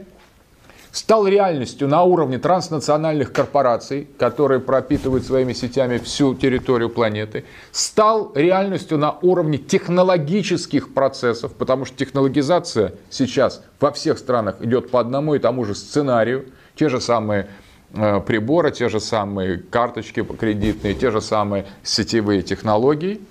стал 0.93 1.27
реальностью 1.27 1.89
на 1.89 2.03
уровне 2.03 2.39
транснациональных 2.39 3.33
корпораций, 3.33 4.09
которые 4.19 4.61
пропитывают 4.61 5.25
своими 5.25 5.53
сетями 5.53 5.99
всю 5.99 6.35
территорию 6.35 6.91
планеты, 6.91 7.45
стал 7.73 8.33
реальностью 8.35 8.99
на 8.99 9.13
уровне 9.23 9.59
технологических 9.59 10.93
процессов, 10.93 11.53
потому 11.55 11.85
что 11.85 11.97
технологизация 11.97 12.95
сейчас 13.09 13.63
во 13.79 13.93
всех 13.93 14.19
странах 14.19 14.57
идет 14.61 14.91
по 14.91 15.01
одному 15.01 15.35
и 15.35 15.39
тому 15.39 15.65
же 15.65 15.75
сценарию, 15.75 16.47
те 16.75 16.89
же 16.89 17.01
самые 17.01 17.49
э, 17.93 18.21
приборы, 18.21 18.71
те 18.71 18.89
же 18.89 19.01
самые 19.01 19.59
карточки 19.59 20.23
кредитные, 20.23 20.95
те 20.95 21.11
же 21.11 21.21
самые 21.21 21.67
сетевые 21.83 22.43
технологии– 22.43 23.21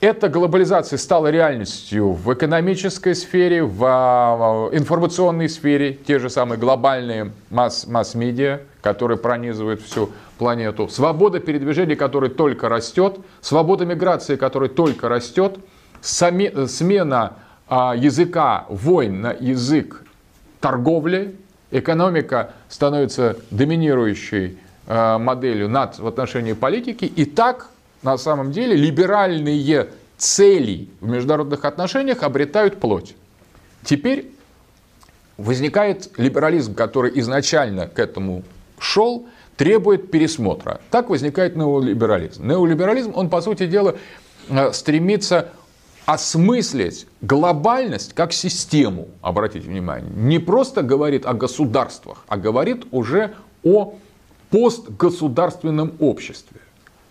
эта 0.00 0.28
глобализация 0.28 0.98
стала 0.98 1.28
реальностью 1.28 2.12
в 2.12 2.32
экономической 2.32 3.14
сфере, 3.14 3.62
в 3.62 3.82
а, 3.84 4.68
информационной 4.72 5.48
сфере, 5.48 5.94
те 6.06 6.18
же 6.18 6.28
самые 6.28 6.58
глобальные 6.58 7.32
масс- 7.50 7.86
масс-медиа, 7.86 8.60
которые 8.82 9.18
пронизывают 9.18 9.80
всю 9.80 10.10
планету, 10.38 10.88
свобода 10.88 11.40
передвижения, 11.40 11.96
которая 11.96 12.30
только 12.30 12.68
растет, 12.68 13.18
свобода 13.40 13.86
миграции, 13.86 14.36
которая 14.36 14.68
только 14.68 15.08
растет, 15.08 15.58
сами, 16.02 16.66
смена 16.66 17.34
а, 17.68 17.94
языка 17.96 18.66
войн 18.68 19.22
на 19.22 19.32
язык 19.32 20.04
торговли, 20.60 21.36
экономика 21.70 22.52
становится 22.68 23.36
доминирующей 23.50 24.58
а, 24.86 25.18
моделью 25.18 25.70
над 25.70 25.98
в 25.98 26.06
отношении 26.06 26.52
политики, 26.52 27.06
и 27.06 27.24
так 27.24 27.70
на 28.02 28.18
самом 28.18 28.52
деле 28.52 28.76
либеральные 28.76 29.88
цели 30.16 30.88
в 31.00 31.08
международных 31.08 31.64
отношениях 31.64 32.22
обретают 32.22 32.80
плоть. 32.80 33.14
Теперь 33.84 34.30
возникает 35.36 36.10
либерализм, 36.18 36.74
который 36.74 37.18
изначально 37.20 37.86
к 37.86 37.98
этому 37.98 38.42
шел, 38.78 39.26
требует 39.56 40.10
пересмотра. 40.10 40.80
Так 40.90 41.08
возникает 41.10 41.56
неолиберализм. 41.56 42.46
Неолиберализм, 42.46 43.12
он, 43.14 43.30
по 43.30 43.40
сути 43.40 43.66
дела, 43.66 43.96
э, 44.48 44.72
стремится 44.72 45.50
осмыслить 46.04 47.06
глобальность 47.20 48.12
как 48.14 48.32
систему, 48.32 49.08
обратите 49.22 49.68
внимание, 49.68 50.10
не 50.14 50.38
просто 50.38 50.82
говорит 50.82 51.26
о 51.26 51.34
государствах, 51.34 52.24
а 52.28 52.36
говорит 52.36 52.86
уже 52.92 53.34
о 53.64 53.94
постгосударственном 54.50 55.94
обществе, 55.98 56.60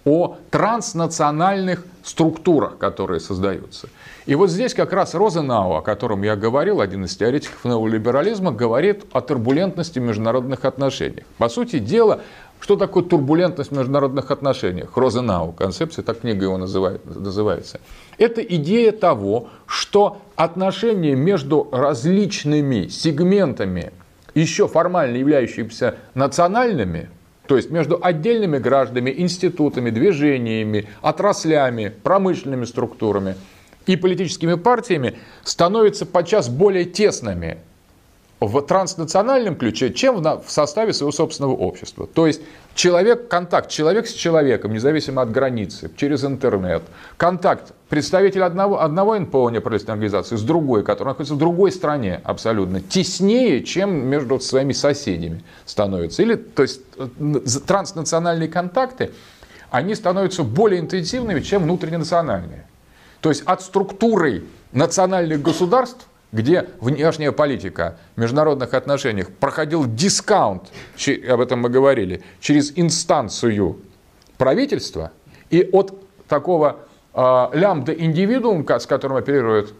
о 0.06 0.38
транснациональных 0.52 1.84
структурах, 2.04 2.78
которые 2.78 3.20
создаются. 3.20 3.90
И 4.28 4.36
вот 4.36 4.50
здесь 4.50 4.74
как 4.74 4.94
раз 4.94 5.16
Розенау, 5.16 5.74
о 5.74 5.82
котором 5.82 6.22
я 6.22 6.36
говорил, 6.36 6.80
один 6.80 7.06
из 7.06 7.18
теоретиков 7.18 7.66
неолиберализма, 7.66 8.52
говорит 8.52 9.04
о 9.12 9.22
турбулентности 9.22 10.00
международных 10.00 10.64
отношений. 10.64 11.24
По 11.40 11.50
сути 11.50 11.80
дела, 11.80 12.22
что 12.60 12.76
такое 12.76 13.04
турбулентность 13.04 13.72
в 13.72 13.78
международных 13.78 14.32
отношениях? 14.32 14.96
Розенау, 14.96 15.52
концепция, 15.52 16.04
так 16.04 16.22
книга 16.22 16.46
его 16.46 16.58
называет, 16.58 17.04
называется. 17.06 17.80
Это 18.18 18.42
идея 18.42 18.92
того, 18.92 19.50
что 19.66 20.22
отношения 20.36 21.16
между 21.16 21.68
различными 21.72 22.88
сегментами, 22.88 23.92
еще 24.34 24.68
формально 24.68 25.18
являющимися 25.18 25.96
национальными, 26.14 27.10
то 27.48 27.58
есть 27.58 27.70
между 27.70 28.00
отдельными 28.02 28.58
гражданами, 28.58 29.14
институтами, 29.16 29.90
движениями, 29.90 30.88
отраслями, 31.02 31.94
промышленными 32.04 32.66
структурами 32.66 33.36
и 33.86 33.96
политическими 33.96 34.56
партиями 34.56 35.18
становятся 35.44 36.06
подчас 36.06 36.50
более 36.50 36.86
тесными, 36.86 37.60
в 38.39 38.62
транснациональном 38.62 39.56
ключе, 39.56 39.94
чем 39.94 40.22
в 40.22 40.46
составе 40.48 40.94
своего 40.94 41.12
собственного 41.12 41.54
общества. 41.54 42.06
То 42.06 42.27
есть 42.27 42.42
человек, 42.74 43.30
контакт, 43.30 43.70
человек 43.70 44.08
с 44.08 44.13
человеком, 44.13 44.74
независимо 44.74 45.22
от 45.22 45.32
границы, 45.32 45.89
через 45.96 46.25
интернет, 46.25 46.84
контакт 47.15 47.74
представитель 47.88 48.44
одного, 48.44 48.82
одного 48.82 49.18
НПО 49.18 49.50
неправительственной 49.50 49.96
организации 49.96 50.36
с 50.36 50.42
другой, 50.42 50.84
которая 50.84 51.13
находится 51.13 51.36
в 51.36 51.38
другой 51.38 51.72
стране 51.72 52.20
абсолютно, 52.24 52.82
теснее, 52.82 53.63
чем 53.63 54.06
между 54.08 54.39
своими 54.42 54.74
соседями 54.74 55.44
становится. 55.65 56.22
Или, 56.22 56.36
то 56.36 56.63
есть 56.63 56.82
э, 56.98 57.08
транснациональные 57.65 58.50
контакты, 58.50 59.12
они 59.72 59.96
становятся 59.96 60.44
более 60.44 60.82
интенсивными, 60.82 61.39
чем 61.39 61.63
внутренненациональные. 61.63 62.68
То 63.22 63.30
есть 63.30 63.44
от 63.46 63.62
структуры 63.62 64.44
национальных 64.74 65.42
государств 65.42 66.08
где 66.36 66.68
внешняя 66.82 67.32
политика 67.32 67.98
в 68.18 68.20
международных 68.20 68.74
отношениях 68.74 69.30
проходил 69.32 69.86
дискаунт, 69.86 70.63
об 71.30 71.39
этом 71.39 71.62
мы 71.62 71.70
говорили, 71.70 72.24
через 72.42 72.74
инстанцию 72.75 73.80
правительства, 74.38 75.12
и 75.50 75.68
от 75.72 75.98
такого 76.27 76.80
э, 77.13 77.48
лямбда 77.54 77.94
индивидуум, 77.94 78.68
с 78.68 78.86
которым 78.86 79.15
оперируют 79.15 79.74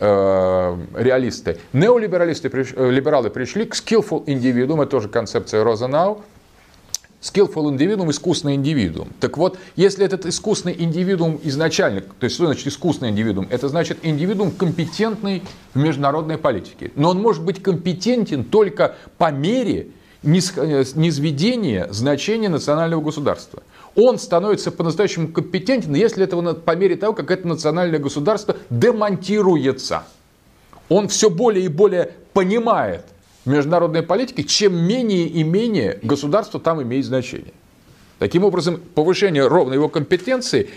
э, 0.00 0.76
реалисты, 0.96 1.58
неолибералисты, 1.72 2.50
э, 2.52 2.90
либералы 2.90 3.30
пришли 3.30 3.64
к 3.64 3.74
skillful 3.74 4.24
индивидуум, 4.26 4.80
это 4.80 4.90
тоже 4.90 5.08
концепция 5.08 5.62
Розенау, 5.62 6.22
Skillful 7.20 7.68
индивидуум– 7.68 8.10
искусный 8.12 8.54
индивидуум. 8.54 9.08
Так 9.20 9.36
вот, 9.36 9.58
если 9.76 10.06
этот 10.06 10.24
искусный 10.24 10.74
индивидуум 10.78 11.38
изначально, 11.44 12.00
то 12.00 12.24
есть 12.24 12.34
что 12.34 12.46
значит 12.46 12.66
искусный 12.66 13.10
индивидуум? 13.10 13.46
Это 13.50 13.68
значит 13.68 13.98
индивидуум 14.02 14.50
компетентный 14.50 15.42
в 15.74 15.78
международной 15.78 16.38
политике. 16.38 16.92
Но 16.94 17.10
он 17.10 17.20
может 17.20 17.44
быть 17.44 17.62
компетентен 17.62 18.42
только 18.44 18.96
по 19.18 19.30
мере 19.30 19.88
низведения 20.22 21.88
значения 21.90 22.48
национального 22.48 23.02
государства. 23.02 23.62
Он 23.94 24.18
становится 24.18 24.70
по-настоящему 24.70 25.28
компетентен, 25.28 25.94
если 25.94 26.24
этого 26.24 26.54
по 26.54 26.74
мере 26.74 26.96
того, 26.96 27.12
как 27.12 27.30
это 27.30 27.46
национальное 27.46 27.98
государство 27.98 28.56
демонтируется. 28.70 30.04
Он 30.88 31.08
все 31.08 31.28
более 31.28 31.66
и 31.66 31.68
более 31.68 32.12
понимает– 32.32 33.04
международной 33.44 34.02
политики, 34.02 34.42
чем 34.42 34.76
менее 34.76 35.26
и 35.26 35.42
менее 35.42 35.98
государство 36.02 36.60
там 36.60 36.82
имеет 36.82 37.04
значение. 37.04 37.52
Таким 38.18 38.44
образом, 38.44 38.80
повышение 38.94 39.46
ровно 39.46 39.74
его 39.74 39.88
компетенции 39.88 40.68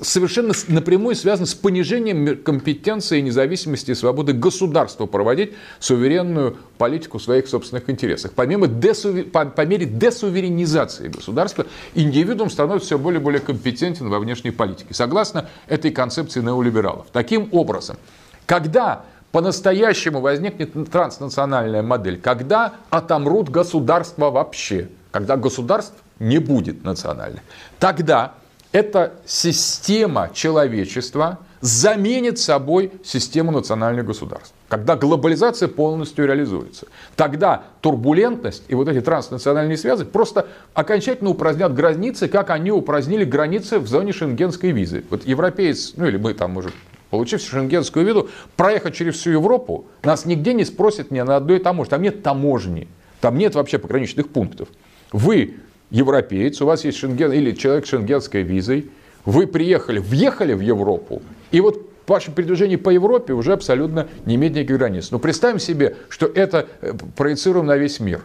совершенно 0.00 0.52
напрямую 0.68 1.14
связано 1.14 1.46
с 1.46 1.54
понижением 1.54 2.42
компетенции, 2.42 3.20
независимости 3.20 3.92
и 3.92 3.94
свободы 3.94 4.32
государства 4.32 5.06
проводить 5.06 5.52
суверенную 5.78 6.56
политику 6.78 7.18
в 7.18 7.22
своих 7.22 7.48
собственных 7.48 7.88
интересах. 7.88 8.32
Помимо 8.34 8.66
десувер... 8.66 9.24
по, 9.26 9.46
по 9.46 9.64
мере 9.64 9.86
десуверенизации 9.86 11.08
государства, 11.08 11.66
индивидуум 11.94 12.50
становится 12.50 12.86
все 12.86 12.98
более 12.98 13.20
и 13.20 13.22
более 13.22 13.40
компетентен 13.40 14.08
во 14.08 14.18
внешней 14.18 14.50
политике, 14.50 14.92
согласно 14.92 15.48
этой 15.66 15.90
концепции 15.90 16.40
неолибералов. 16.40 17.06
Таким 17.12 17.48
образом, 17.52 17.96
когда 18.44 19.04
по-настоящему 19.36 20.22
возникнет 20.22 20.72
транснациональная 20.90 21.82
модель, 21.82 22.18
когда 22.18 22.72
отомрут 22.88 23.50
государства 23.50 24.30
вообще, 24.30 24.88
когда 25.10 25.36
государств 25.36 25.92
не 26.18 26.38
будет 26.38 26.84
национальных. 26.84 27.42
Тогда 27.78 28.32
эта 28.72 29.12
система 29.26 30.30
человечества 30.32 31.40
заменит 31.60 32.38
собой 32.38 32.92
систему 33.04 33.50
национальных 33.50 34.06
государств. 34.06 34.54
Когда 34.68 34.96
глобализация 34.96 35.68
полностью 35.68 36.26
реализуется. 36.26 36.86
Тогда 37.14 37.64
турбулентность 37.82 38.62
и 38.68 38.74
вот 38.74 38.88
эти 38.88 39.02
транснациональные 39.02 39.76
связи 39.76 40.06
просто 40.06 40.46
окончательно 40.72 41.28
упразднят 41.28 41.74
границы, 41.74 42.28
как 42.28 42.48
они 42.48 42.72
упразднили 42.72 43.26
границы 43.26 43.80
в 43.80 43.86
зоне 43.86 44.14
шенгенской 44.14 44.70
визы. 44.70 45.04
Вот 45.10 45.26
европеец, 45.26 45.92
ну 45.96 46.06
или 46.06 46.16
мы 46.16 46.32
там, 46.32 46.52
может, 46.52 46.72
получив 47.10 47.40
шенгенскую 47.40 48.04
визу, 48.04 48.28
проехать 48.56 48.94
через 48.94 49.14
всю 49.14 49.30
Европу, 49.30 49.86
нас 50.02 50.24
нигде 50.24 50.52
не 50.52 50.64
спросят 50.64 51.10
ни 51.10 51.20
на 51.20 51.36
одной 51.36 51.58
таможне. 51.58 51.90
Там 51.90 52.02
нет 52.02 52.22
таможни, 52.22 52.88
там 53.20 53.38
нет 53.38 53.54
вообще 53.54 53.78
пограничных 53.78 54.28
пунктов. 54.28 54.68
Вы 55.12 55.54
европеец, 55.90 56.60
у 56.60 56.66
вас 56.66 56.84
есть 56.84 56.98
шенген 56.98 57.32
или 57.32 57.52
человек 57.52 57.86
с 57.86 57.90
шенгенской 57.90 58.42
визой, 58.42 58.90
вы 59.24 59.46
приехали, 59.46 59.98
въехали 59.98 60.52
в 60.52 60.60
Европу, 60.60 61.22
и 61.50 61.60
вот 61.60 61.90
ваше 62.06 62.30
передвижение 62.30 62.78
по 62.78 62.90
Европе 62.90 63.32
уже 63.32 63.52
абсолютно 63.52 64.08
не 64.24 64.36
имеет 64.36 64.54
никаких 64.54 64.78
границ. 64.78 65.10
Но 65.10 65.18
представим 65.18 65.58
себе, 65.58 65.96
что 66.08 66.26
это 66.26 66.68
э, 66.80 66.92
проецируем 67.16 67.66
на 67.66 67.76
весь 67.76 67.98
мир. 68.00 68.22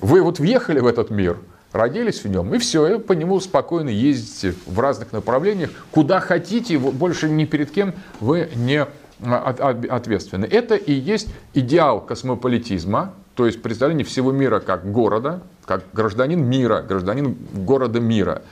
Вы 0.00 0.22
вот 0.22 0.38
въехали 0.38 0.80
в 0.80 0.86
этот 0.86 1.10
мир, 1.10 1.38
родились 1.72 2.24
в 2.24 2.28
нем, 2.28 2.54
и 2.54 2.58
все, 2.58 2.96
и 2.96 2.98
по 2.98 3.12
нему 3.12 3.40
спокойно 3.40 3.88
ездите 3.88 4.54
в 4.66 4.78
разных 4.80 5.12
направлениях, 5.12 5.70
куда 5.90 6.20
хотите, 6.20 6.78
больше 6.78 7.28
ни 7.28 7.44
перед 7.44 7.70
кем 7.70 7.94
вы 8.20 8.50
не 8.56 8.86
а, 9.22 9.76
ответственны. 9.90 10.46
Это 10.46 10.74
и 10.74 10.92
есть 10.92 11.28
идеал 11.54 12.00
космополитизма, 12.00 13.14
то 13.34 13.46
есть 13.46 13.62
представление 13.62 14.04
всего 14.04 14.32
мира 14.32 14.60
как 14.60 14.90
города, 14.90 15.42
как 15.64 15.84
гражданин 15.92 16.42
мира, 16.42 16.82
гражданин 16.82 17.36
города 17.54 18.00
мира. 18.00 18.42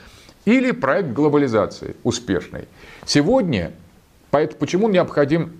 Или 0.45 0.71
проект 0.71 1.09
глобализации 1.09 1.95
успешный. 2.03 2.67
Сегодня, 3.05 3.73
поэтому 4.31 4.59
почему 4.59 4.89
необходим 4.89 5.53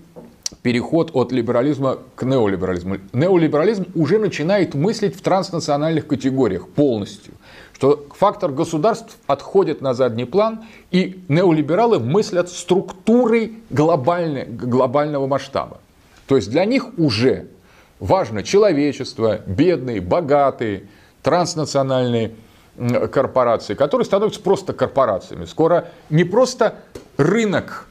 переход 0.62 1.10
от 1.14 1.32
либерализма 1.32 1.98
к 2.14 2.24
неолиберализму. 2.24 2.98
Неолиберализм 3.12 3.86
уже 3.94 4.18
начинает 4.18 4.74
мыслить 4.74 5.16
в 5.16 5.20
транснациональных 5.22 6.06
категориях 6.06 6.68
полностью. 6.68 7.34
Что 7.80 8.04
фактор 8.14 8.52
государств 8.52 9.16
отходит 9.26 9.80
на 9.80 9.94
задний 9.94 10.26
план, 10.26 10.64
и 10.90 11.24
неолибералы 11.28 11.98
мыслят 11.98 12.50
структурой 12.50 13.54
глобального 13.70 15.26
масштаба. 15.26 15.78
То 16.26 16.36
есть 16.36 16.50
для 16.50 16.66
них 16.66 16.98
уже 16.98 17.46
важно 17.98 18.42
человечество, 18.42 19.38
бедные, 19.46 20.02
богатые, 20.02 20.88
транснациональные 21.22 22.34
корпорации, 23.10 23.72
которые 23.72 24.04
становятся 24.04 24.42
просто 24.42 24.74
корпорациями. 24.74 25.46
Скоро 25.46 25.88
не 26.10 26.24
просто 26.24 26.74
рынок 27.16 27.86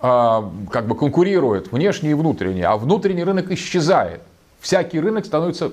а, 0.00 0.50
как 0.72 0.88
бы 0.88 0.96
конкурирует 0.96 1.70
внешний 1.70 2.10
и 2.10 2.14
внутренний, 2.14 2.62
а 2.62 2.76
внутренний 2.76 3.22
рынок 3.22 3.52
исчезает. 3.52 4.20
Всякий 4.58 4.98
рынок 4.98 5.26
становится 5.26 5.70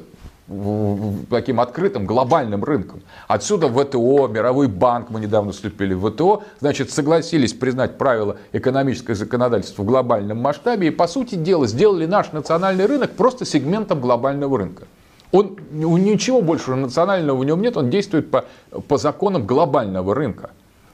таким 1.29 1.59
открытым 1.59 2.05
глобальным 2.05 2.63
рынком. 2.63 3.01
Отсюда 3.27 3.67
ВТО, 3.67 4.27
Мировой 4.27 4.67
банк, 4.67 5.09
мы 5.09 5.19
недавно 5.19 5.51
вступили 5.51 5.95
в 5.95 6.09
ВТО, 6.11 6.43
значит, 6.59 6.91
согласились 6.91 7.53
признать 7.53 7.97
правила 7.97 8.37
экономического 8.51 9.15
законодательства 9.15 9.81
в 9.81 9.85
глобальном 9.85 10.39
масштабе 10.39 10.89
и, 10.89 10.91
по 10.91 11.07
сути 11.07 11.35
дела, 11.35 11.65
сделали 11.65 12.05
наш 12.05 12.31
национальный 12.31 12.85
рынок 12.85 13.11
просто 13.11 13.43
сегментом 13.43 14.01
глобального 14.01 14.57
рынка. 14.57 14.83
Он, 15.31 15.57
ничего 15.71 16.41
больше 16.41 16.75
национального 16.75 17.37
в 17.37 17.43
нем 17.43 17.61
нет, 17.61 17.75
он 17.75 17.89
действует 17.89 18.29
по, 18.29 18.45
по 18.87 18.97
законам 18.97 19.47
глобального 19.47 20.13
рынка. 20.13 20.51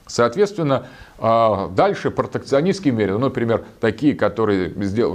Соответственно, 0.07 0.87
а, 1.23 1.67
дальше 1.67 2.09
протекционистские 2.09 2.95
меры, 2.95 3.13
ну, 3.13 3.19
например, 3.19 3.63
такие, 3.79 4.15
которые 4.15 4.73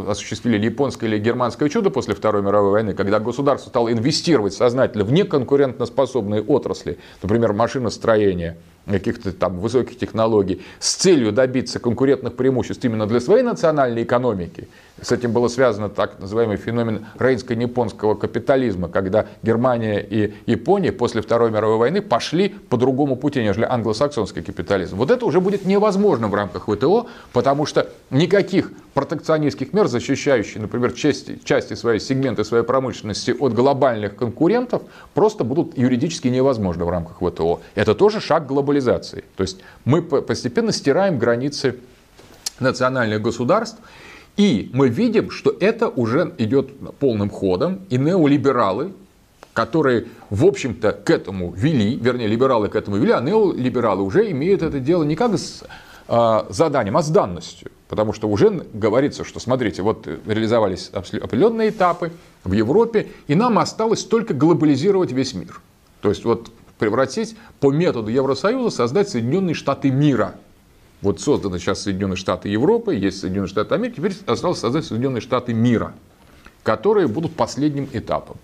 осуществили 0.09 0.57
японское 0.57 1.07
или 1.07 1.19
германское 1.19 1.69
чудо 1.69 1.90
после 1.90 2.14
Второй 2.14 2.42
мировой 2.42 2.71
войны, 2.71 2.95
когда 2.95 3.19
государство 3.19 3.71
стало 3.71 3.92
инвестировать 3.92 4.55
сознательно 4.55 5.03
в 5.03 5.11
неконкурентоспособные 5.11 6.42
отрасли, 6.42 6.99
например, 7.23 7.55
машиностроение, 7.55 8.57
каких-то 8.87 9.33
там 9.33 9.59
высоких 9.59 9.99
технологий 9.99 10.62
с 10.79 10.94
целью 10.94 11.33
добиться 11.33 11.79
конкурентных 11.79 12.37
преимуществ 12.37 12.85
именно 12.85 13.07
для 13.07 13.20
своей 13.20 13.42
национальной 13.42 14.05
экономики, 14.05 14.68
с 15.01 15.12
этим 15.12 15.33
было 15.33 15.49
связано 15.49 15.90
так 15.90 16.20
называемый 16.20 16.57
феномен 16.57 17.07
рейнско-японского 17.18 18.14
капитализма, 18.14 18.88
когда 18.88 19.27
Германия 19.42 20.01
и 20.01 20.33
Япония 20.46 20.90
после 20.90 21.20
Второй 21.20 21.51
мировой 21.51 21.77
войны 21.77 22.01
пошли 22.01 22.49
по 22.49 22.79
другому 22.79 23.16
пути, 23.16 23.42
нежели 23.42 23.64
англосаксонский 23.64 24.42
капитализм. 24.42 24.96
Вот 24.96 25.11
это 25.11 25.27
уже 25.27 25.40
будет 25.40 25.66
невозможно 25.66 26.29
в 26.29 26.35
рамках 26.35 26.66
ВТО, 26.66 27.09
потому 27.33 27.66
что 27.66 27.90
никаких 28.11 28.72
протекционистских 28.94 29.75
мер, 29.75 29.88
защищающих, 29.88 30.62
например, 30.62 30.92
части, 30.92 31.38
части 31.44 31.75
своей 31.75 32.01
сегменты 32.01 32.44
своей 32.44 32.64
промышленности 32.64 33.33
от 33.38 33.53
глобальных 33.53 34.16
конкурентов, 34.16 34.83
просто 35.12 35.44
будут 35.44 35.77
юридически 35.77 36.29
невозможны 36.29 36.87
в 36.87 36.88
рамках 36.88 37.18
ВТО. 37.18 37.61
Это 37.75 37.94
тоже 37.94 38.20
шаг 38.20 38.46
глобализации. 38.46 38.76
То 39.37 39.43
есть 39.43 39.59
мы 39.85 40.03
постепенно 40.03 40.73
стираем 40.73 41.19
границы 41.19 41.77
национальных 42.61 43.23
государств 43.23 43.79
и 44.37 44.71
мы 44.75 44.89
видим, 44.89 45.31
что 45.31 45.55
это 45.59 45.89
уже 45.89 46.35
идет 46.39 46.71
полным 46.99 47.31
ходом, 47.31 47.81
и 47.89 47.97
неолибералы, 47.97 48.93
которые, 49.55 50.07
в 50.29 50.45
общем-то, 50.45 50.93
к 50.93 51.09
этому 51.09 51.53
вели, 51.53 51.97
вернее, 51.97 52.27
либералы 52.27 52.69
к 52.69 52.77
этому 52.77 52.99
вели, 52.99 53.12
а 53.12 53.21
неолибералы 53.21 54.03
уже 54.03 54.31
имеют 54.31 54.62
это 54.62 54.79
дело 54.79 55.05
не 55.05 55.17
как 55.17 55.39
с 55.39 55.65
э, 56.09 56.41
заданием, 56.51 56.97
а 56.99 57.03
с 57.03 57.09
данностью. 57.09 57.71
Потому 57.89 58.12
что 58.12 58.29
уже 58.29 58.67
говорится, 58.75 59.25
что, 59.25 59.41
смотрите, 59.41 59.81
вот 59.81 60.07
реализовались 60.07 60.91
определенные 60.93 61.71
этапы 61.71 62.12
в 62.45 62.53
Европе, 62.53 63.09
и 63.29 63.35
нам 63.35 63.59
осталось 63.59 64.05
только 64.05 64.35
глобализировать 64.35 65.12
весь 65.12 65.33
мир. 65.33 65.62
То 66.03 66.11
есть 66.11 66.25
вот 66.25 66.51
превратить 66.79 67.37
по 67.61 67.73
методу 67.73 68.11
Евросоюза, 68.11 68.75
создать 68.75 69.09
Соединенные 69.09 69.55
Штаты 69.55 69.91
мира– 69.91 70.35
вот 71.03 71.21
созданы 71.21 71.59
сейчас 71.59 71.83
Соединенные 71.83 72.17
Штаты 72.17 72.49
Европы, 72.49 72.95
есть 72.95 73.21
Соединенные 73.21 73.49
Штаты 73.49 73.75
Америки, 73.75 73.97
теперь 73.97 74.17
осталось 74.27 74.59
создать 74.59 74.85
Соединенные 74.85 75.21
Штаты 75.21 75.53
мира, 75.53 75.93
которые 76.62 77.07
будут 77.07 77.35
последним 77.37 77.89
этапом. 77.93 78.37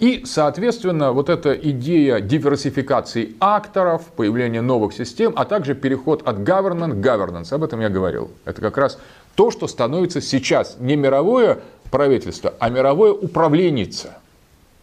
И, 0.00 0.22
соответственно, 0.24 1.12
вот 1.12 1.28
эта 1.28 1.52
идея 1.52 2.20
диверсификации 2.20 3.36
акторов, 3.38 4.06
появления 4.16 4.60
новых 4.60 4.92
систем, 4.92 5.34
а 5.36 5.44
также 5.44 5.74
переход 5.74 6.26
от 6.26 6.38
governance 6.38 7.00
к 7.00 7.04
governance, 7.04 7.54
об 7.54 7.62
этом 7.62 7.80
я 7.80 7.90
говорил. 7.90 8.30
Это 8.44 8.60
как 8.60 8.76
раз 8.76 8.98
то, 9.36 9.50
что 9.50 9.68
становится 9.68 10.20
сейчас 10.20 10.76
не 10.80 10.96
мировое 10.96 11.60
правительство, 11.90 12.54
а 12.58 12.70
мировое 12.70 13.12
управленница. 13.12 14.18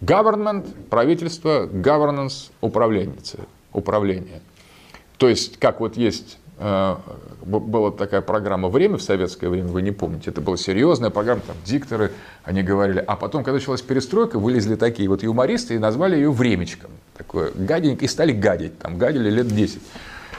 Government, 0.01 0.67
правительство, 0.89 1.67
governance, 1.67 2.51
управленница, 2.59 3.39
управление. 3.71 4.41
То 5.17 5.29
есть, 5.29 5.57
как 5.57 5.79
вот 5.79 5.95
есть 5.95 6.39
Э, 6.63 6.97
была 7.43 7.89
такая 7.89 8.21
программа 8.21 8.69
«Время» 8.69 8.97
в 8.97 9.01
советское 9.01 9.49
время, 9.49 9.69
вы 9.69 9.81
не 9.81 9.89
помните, 9.89 10.29
это 10.29 10.41
была 10.41 10.57
серьезная 10.57 11.09
программа, 11.09 11.41
там 11.41 11.55
дикторы, 11.65 12.11
они 12.43 12.61
говорили, 12.61 13.03
а 13.07 13.15
потом, 13.15 13.43
когда 13.43 13.55
началась 13.55 13.81
перестройка, 13.81 14.37
вылезли 14.37 14.75
такие 14.75 15.09
вот 15.09 15.23
юмористы 15.23 15.73
и 15.73 15.79
назвали 15.79 16.17
ее 16.17 16.31
«Времечком», 16.31 16.91
такое 17.17 17.51
гаденько, 17.55 18.05
и 18.05 18.07
стали 18.07 18.31
гадить, 18.31 18.77
там 18.77 18.99
гадили 18.99 19.31
лет 19.31 19.47
10, 19.47 19.81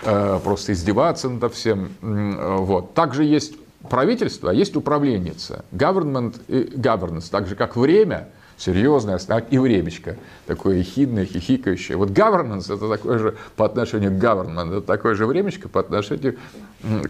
э, 0.05 0.41
просто 0.45 0.75
издеваться 0.75 1.29
над 1.29 1.53
всем, 1.53 1.91
э, 2.01 2.57
вот. 2.61 2.95
Также 2.95 3.25
есть 3.25 3.57
правительство, 3.91 4.51
а 4.53 4.55
есть 4.55 4.77
управленница, 4.77 5.65
government 5.73 6.37
governance, 6.47 7.25
так 7.33 7.49
же 7.49 7.57
как 7.57 7.75
время– 7.75 8.29
серьезное, 8.57 9.19
и 9.51 9.59
времечко 9.59 10.17
такое 10.47 10.77
ехидное, 10.77 11.25
хихикающее. 11.25 11.97
Вот 11.97 12.11
governance 12.11 12.73
это 12.75 12.89
такое 12.89 13.19
же 13.19 13.37
по 13.57 13.65
отношению 13.65 14.11
к 14.11 14.23
government, 14.23 14.79
это 14.79 14.87
такое 14.87 15.15
же 15.15 15.27
времечко 15.27 15.69
по 15.69 15.81
отношению 15.81 16.37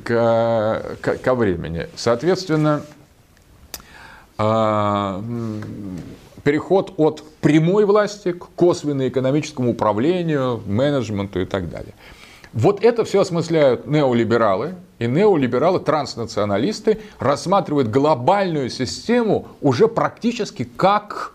к, 0.04 0.96
к, 1.00 1.16
ко 1.18 1.34
времени. 1.34 1.88
Соответственно, 1.96 2.82
а, 4.38 5.22
переход 6.42 6.94
от 6.96 7.24
прямой 7.40 7.84
власти 7.84 8.32
к 8.32 8.46
косвенно-экономическому 8.56 9.70
управлению, 9.70 10.62
менеджменту 10.66 11.40
и 11.40 11.44
так 11.44 11.70
далее. 11.70 11.94
Вот 12.52 12.84
это 12.84 13.04
все 13.04 13.20
осмысляют 13.20 13.86
неолибералы, 13.86 14.74
и 15.04 15.08
неолибералы, 15.08 15.80
транснационалисты 15.80 17.00
рассматривают 17.18 17.88
глобальную 17.88 18.70
систему 18.70 19.48
уже 19.60 19.88
практически 19.88 20.64
как 20.64 21.34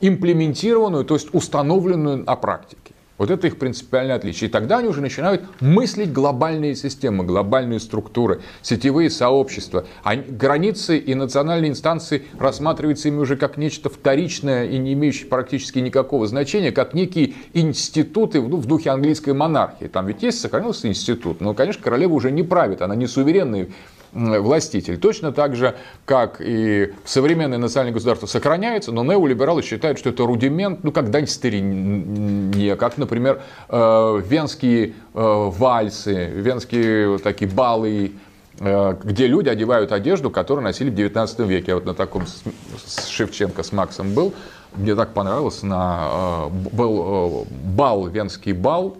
имплементированную, 0.00 1.04
то 1.04 1.14
есть 1.14 1.28
установленную 1.32 2.18
на 2.24 2.36
практике. 2.36 2.83
Вот 3.16 3.30
это 3.30 3.46
их 3.46 3.58
принципиальное 3.58 4.16
отличие. 4.16 4.48
И 4.48 4.52
тогда 4.52 4.78
они 4.78 4.88
уже 4.88 5.00
начинают 5.00 5.42
мыслить 5.60 6.12
глобальные 6.12 6.74
системы, 6.74 7.24
глобальные 7.24 7.78
структуры, 7.78 8.42
сетевые 8.60 9.08
сообщества. 9.08 9.86
А 10.02 10.16
границы 10.16 10.98
и 10.98 11.14
национальные 11.14 11.70
инстанции 11.70 12.24
рассматриваются 12.38 13.08
ими 13.08 13.18
уже 13.18 13.36
как 13.36 13.56
нечто 13.56 13.88
вторичное 13.88 14.66
и 14.66 14.78
не 14.78 14.94
имеющее 14.94 15.28
практически 15.28 15.78
никакого 15.78 16.26
значения, 16.26 16.72
как 16.72 16.94
некие 16.94 17.34
институты 17.52 18.42
ну, 18.42 18.56
в 18.56 18.66
духе 18.66 18.90
английской 18.90 19.32
монархии. 19.32 19.86
Там 19.86 20.06
ведь 20.06 20.22
есть, 20.22 20.40
сохранился 20.40 20.88
институт, 20.88 21.40
но, 21.40 21.54
конечно, 21.54 21.82
королева 21.82 22.14
уже 22.14 22.32
не 22.32 22.42
правит, 22.42 22.82
она 22.82 22.96
не 22.96 23.06
суверенный 23.06 23.72
властитель. 24.14 24.98
Точно 24.98 25.32
так 25.32 25.56
же, 25.56 25.74
как 26.04 26.40
и 26.40 26.92
современное 27.04 27.58
национальное 27.58 27.92
государство 27.92 28.26
сохраняется, 28.26 28.92
но 28.92 29.04
неолибералы 29.04 29.62
считают, 29.62 29.98
что 29.98 30.10
это 30.10 30.24
рудимент, 30.24 30.84
ну, 30.84 30.92
как 30.92 31.10
дань 31.10 31.26
старине, 31.26 32.76
как, 32.76 32.96
например, 32.96 33.42
э, 33.68 34.22
венские 34.26 34.86
э, 34.86 34.92
вальсы, 35.14 36.26
венские 36.26 37.18
такие 37.18 37.50
балы, 37.50 38.12
э, 38.60 38.96
где 39.02 39.26
люди 39.26 39.48
одевают 39.48 39.92
одежду, 39.92 40.30
которую 40.30 40.64
носили 40.64 40.90
в 40.90 40.94
19 40.94 41.40
веке. 41.40 41.72
Я 41.72 41.74
вот 41.74 41.84
на 41.84 41.94
таком 41.94 42.26
с 42.26 43.08
Шевченко 43.08 43.62
с 43.62 43.72
Максом 43.72 44.14
был, 44.14 44.32
мне 44.74 44.94
так 44.94 45.12
понравилось, 45.12 45.62
на, 45.62 46.48
был 46.72 47.46
бал, 47.50 48.06
венский 48.06 48.52
бал, 48.52 48.96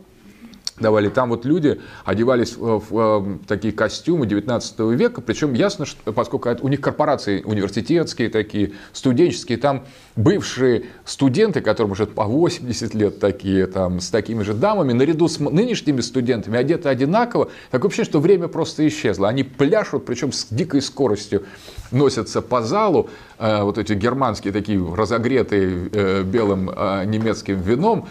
давали. 0.78 1.08
Там 1.08 1.30
вот 1.30 1.44
люди 1.44 1.80
одевались 2.04 2.56
в, 2.56 2.78
в, 2.78 2.90
в 2.90 3.46
такие 3.46 3.72
костюмы 3.72 4.26
19 4.26 4.80
века, 4.80 5.20
причем 5.20 5.54
ясно, 5.54 5.86
что 5.86 6.12
поскольку 6.12 6.50
у 6.60 6.68
них 6.68 6.80
корпорации 6.80 7.42
университетские 7.42 8.28
такие, 8.28 8.72
студенческие, 8.92 9.58
там 9.58 9.84
бывшие 10.16 10.86
студенты, 11.04 11.60
которым 11.60 11.92
уже 11.92 12.06
по 12.06 12.24
80 12.24 12.94
лет 12.94 13.20
такие, 13.20 13.66
там, 13.66 14.00
с 14.00 14.10
такими 14.10 14.42
же 14.42 14.54
дамами, 14.54 14.92
наряду 14.92 15.28
с 15.28 15.38
нынешними 15.38 16.00
студентами 16.00 16.58
одеты 16.58 16.88
одинаково, 16.88 17.50
такое 17.70 17.88
ощущение, 17.88 18.10
что 18.10 18.20
время 18.20 18.48
просто 18.48 18.86
исчезло. 18.88 19.28
Они 19.28 19.44
пляшут, 19.44 20.04
причем 20.04 20.32
с 20.32 20.46
дикой 20.50 20.82
скоростью 20.82 21.44
носятся 21.92 22.42
по 22.42 22.62
залу, 22.62 23.10
э, 23.38 23.62
вот 23.62 23.78
эти 23.78 23.92
германские 23.92 24.52
такие 24.52 24.84
разогретые 24.94 25.88
э, 25.92 26.22
белым 26.22 26.70
э, 26.70 27.04
немецким 27.04 27.60
вином, 27.60 28.08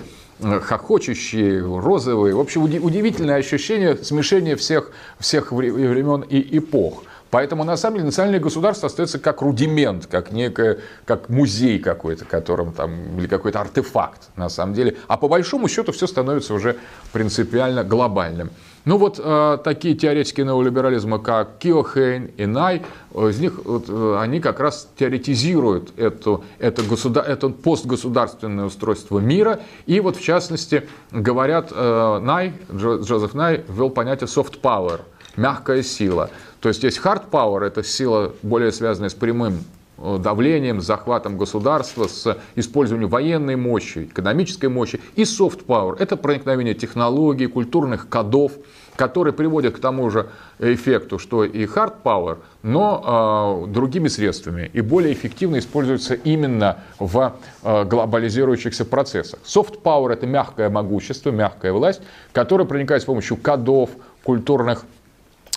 хохочущие, 0.62 1.62
розовые. 1.62 2.36
В 2.36 2.40
общем, 2.40 2.64
удивительное 2.64 3.38
ощущение 3.38 3.98
смешения 3.98 4.56
всех, 4.56 4.92
всех 5.20 5.52
времен 5.52 6.22
и 6.22 6.58
эпох. 6.58 7.04
Поэтому, 7.34 7.64
на 7.64 7.78
самом 7.78 7.96
деле, 7.96 8.06
национальное 8.06 8.40
государство 8.40 8.86
остается 8.86 9.18
как 9.18 9.42
рудимент, 9.42 10.06
как 10.06 10.32
некое, 10.32 10.82
как 11.04 11.30
музей 11.30 11.80
какой-то, 11.80 12.26
которым 12.26 12.74
там, 12.74 13.18
или 13.18 13.26
какой-то 13.26 13.60
артефакт, 13.60 14.30
на 14.36 14.50
самом 14.50 14.76
деле. 14.76 14.98
А 15.08 15.18
по 15.18 15.28
большому 15.28 15.68
счету 15.68 15.92
все 15.94 16.06
становится 16.06 16.54
уже 16.54 16.76
принципиально 17.12 17.84
глобальным. 17.84 18.52
Ну 18.86 18.98
вот 18.98 19.20
э, 19.20 19.58
такие 19.64 19.96
теоретики 19.96 20.42
неолиберализма, 20.42 21.18
как 21.18 21.58
Киохейн 21.58 22.30
и 22.38 22.46
Най, 22.46 22.84
э, 23.16 23.30
из 23.30 23.40
них 23.40 23.66
вот, 23.66 23.86
э, 23.88 24.18
они 24.20 24.40
как 24.40 24.60
раз 24.60 24.88
теоретизируют 24.96 25.98
эту, 25.98 26.44
это, 26.60 26.84
государ, 26.84 27.26
это 27.28 27.50
постгосударственное 27.50 28.66
устройство 28.66 29.18
мира. 29.18 29.62
И 29.88 30.00
вот 30.02 30.18
в 30.18 30.22
частности 30.22 30.88
говорят, 31.10 31.72
э, 31.72 32.20
Най, 32.22 32.54
Джозеф 32.72 33.34
Най 33.34 33.64
ввел 33.68 33.90
понятие 33.90 34.28
soft 34.28 34.62
power, 34.62 35.02
мягкая 35.36 35.82
сила. 35.82 36.30
То 36.64 36.70
есть 36.70 36.82
есть 36.82 37.02
hard 37.04 37.30
power, 37.30 37.62
это 37.66 37.84
сила 37.84 38.34
более 38.42 38.72
связанная 38.72 39.10
с 39.10 39.14
прямым 39.14 39.66
Э, 40.06 40.18
давлением, 40.20 40.82
с 40.82 40.86
захватом 40.86 41.38
государства, 41.38 42.08
с 42.08 42.38
использованием 42.56 43.10
военной 43.10 43.56
мощи, 43.56 44.10
экономической 44.12 44.66
мощи. 44.66 45.00
И 45.16 45.22
soft 45.22 45.66
power– 45.68 45.96
это 46.00 46.18
проникновение 46.18 46.74
технологий, 46.74 47.46
культурных 47.46 48.10
кодов, 48.10 48.54
которые 48.96 49.36
приводят 49.36 49.76
к 49.76 49.80
тому 49.80 50.10
же 50.10 50.30
эффекту, 50.58 51.20
что 51.20 51.46
и 51.46 51.66
hard 51.66 51.94
power, 52.04 52.40
но 52.64 53.66
э, 53.68 53.72
другими 53.72 54.08
средствами 54.08 54.70
и 54.74 54.82
более 54.82 55.14
эффективно 55.14 55.60
используются 55.60 56.16
именно 56.16 56.80
в 56.98 57.36
э, 57.62 57.86
глобализирующихся 57.86 58.86
процессах. 58.86 59.40
Soft 59.46 59.84
power– 59.84 60.12
это 60.14 60.26
мягкое 60.26 60.70
могущество, 60.70 61.30
мягкая 61.30 61.72
власть, 61.72 62.02
которая 62.32 62.66
проникает 62.66 63.04
с 63.04 63.06
помощью 63.06 63.38
кодов, 63.38 63.92
культурных, 64.24 64.86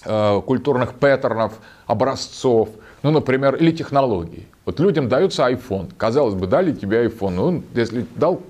э, 0.07 0.41
культурных 0.47 0.95
паттернов, 0.95 1.53
образцов– 1.87 2.69
ну, 3.07 3.13
например, 3.13 3.55
или 3.55 3.71
технологии. 3.71 4.49
Вот 4.65 4.81
людям 4.81 5.09
дается 5.09 5.49
iPhone. 5.49 5.93
Казалось 5.97 6.35
бы, 6.35 6.49
дали 6.49 6.73
тебе 6.73 7.07
iPhone. 7.07 7.31
Ну, 7.31 7.63
если 7.75 8.05
дал 8.17 8.43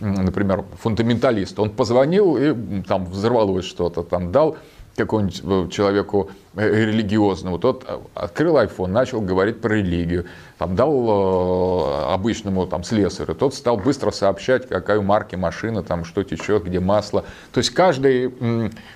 например, 0.00 0.64
фундаменталист, 0.80 1.58
он 1.58 1.70
позвонил 1.70 2.36
и 2.36 2.82
там 2.82 3.06
взорвалось 3.06 3.64
что-то, 3.64 4.02
там 4.02 4.32
дал 4.32 4.58
какому-нибудь 4.96 5.42
э, 5.42 5.70
человеку 5.70 6.30
религиозному, 6.56 7.58
тот 7.58 7.84
открыл 8.14 8.56
iPhone, 8.56 8.88
начал 8.88 9.20
говорить 9.20 9.60
про 9.60 9.74
религию, 9.74 10.26
там, 10.58 10.76
дал 10.76 10.92
э, 10.92 12.14
обычному 12.14 12.66
там, 12.66 12.84
слесарю, 12.84 13.34
тот 13.34 13.54
стал 13.54 13.76
быстро 13.76 14.10
сообщать, 14.12 14.68
какая 14.68 15.00
марки 15.00 15.34
машина, 15.34 15.82
там, 15.82 16.04
что 16.04 16.22
течет, 16.22 16.64
где 16.64 16.80
масло. 16.80 17.24
То 17.52 17.58
есть 17.58 17.70
каждый 17.70 18.32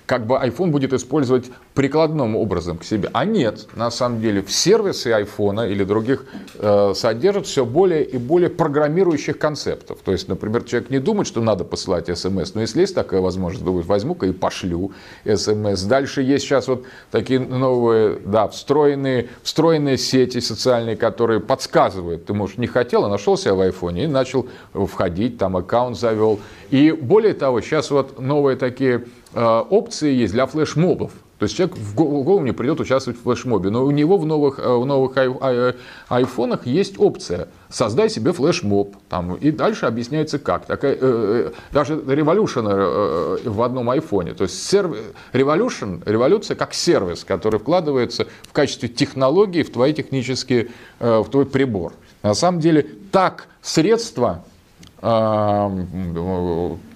как 0.06 0.26
бы 0.26 0.36
iPhone 0.36 0.70
будет 0.70 0.92
использовать 0.92 1.50
прикладным 1.74 2.36
образом 2.36 2.78
к 2.78 2.84
себе. 2.84 3.10
А 3.12 3.24
нет, 3.24 3.66
на 3.74 3.90
самом 3.90 4.20
деле, 4.20 4.42
в 4.42 4.52
сервисы 4.52 5.10
iPhone 5.10 5.70
или 5.70 5.84
других 5.84 6.26
э, 6.54 6.92
содержат 6.94 7.46
все 7.46 7.64
более 7.64 8.04
и 8.04 8.18
более 8.18 8.50
программирующих 8.50 9.38
концептов. 9.38 9.98
То 10.04 10.12
есть, 10.12 10.28
например, 10.28 10.62
человек 10.62 10.90
не 10.90 11.00
думает, 11.00 11.26
что 11.26 11.40
надо 11.40 11.64
посылать 11.64 12.06
смс, 12.16 12.54
но 12.54 12.60
если 12.60 12.80
есть 12.80 12.94
такая 12.94 13.20
возможность, 13.20 13.64
думает, 13.64 13.86
возьму-ка 13.86 14.26
и 14.26 14.32
пошлю 14.32 14.92
смс. 15.24 15.82
Дальше 15.82 16.22
есть 16.22 16.44
сейчас 16.44 16.68
вот 16.68 16.84
такие 17.10 17.47
новые, 17.48 18.18
да, 18.24 18.48
встроенные, 18.48 19.28
встроенные 19.42 19.98
сети 19.98 20.40
социальные, 20.40 20.96
которые 20.96 21.40
подсказывает. 21.40 22.26
Ты, 22.26 22.34
может, 22.34 22.58
не 22.58 22.66
хотел, 22.66 23.04
а 23.04 23.08
нашел 23.08 23.36
себя 23.36 23.54
в 23.54 23.60
айфоне 23.60 24.04
и 24.04 24.06
начал 24.06 24.46
входить, 24.72 25.38
там 25.38 25.56
аккаунт 25.56 25.98
завел. 25.98 26.40
И 26.70 26.92
более 26.92 27.34
того, 27.34 27.60
сейчас 27.60 27.90
вот 27.90 28.20
новые 28.20 28.56
такие 28.56 29.06
э, 29.34 29.62
опции 29.70 30.12
есть 30.12 30.32
для 30.32 30.46
флешмобов. 30.46 31.12
То 31.38 31.44
есть 31.44 31.56
человек 31.56 31.76
в 31.76 31.94
голову 31.94 32.40
не 32.40 32.52
придет 32.52 32.80
участвовать 32.80 33.18
в 33.18 33.22
флешмобе, 33.22 33.70
но 33.70 33.84
у 33.84 33.92
него 33.92 34.18
в 34.18 34.26
новых, 34.26 34.58
э, 34.58 34.68
в 34.68 34.84
новых 34.84 35.16
ай, 35.16 35.74
айфонах 36.08 36.66
есть 36.66 36.98
опция 36.98 37.48
«Создай 37.68 38.10
себе 38.10 38.32
флешмоб». 38.32 38.96
Там, 39.08 39.36
и 39.36 39.52
дальше 39.52 39.86
объясняется 39.86 40.40
как. 40.40 40.66
Такая, 40.66 40.94
э, 40.94 40.98
э 41.00 41.52
даже 41.72 41.94
э, 41.94 43.38
в 43.44 43.62
одном 43.62 43.88
айфоне. 43.90 44.34
То 44.34 44.44
есть 44.44 44.66
серв... 44.66 44.96
Revolution, 45.32 46.02
революция 46.06 46.56
как 46.56 46.74
сервис, 46.74 47.22
который 47.22 47.60
вкладывается 47.60 48.26
в 48.42 48.52
качестве 48.52 48.88
технологии 48.88 49.62
в 49.62 49.70
твои 49.70 49.94
технические, 49.94 50.70
э, 50.98 51.18
в 51.20 51.30
твой 51.30 51.46
прибор. 51.46 51.92
На 52.24 52.34
самом 52.34 52.58
деле 52.60 52.84
так 53.12 53.46
средства 53.62 54.42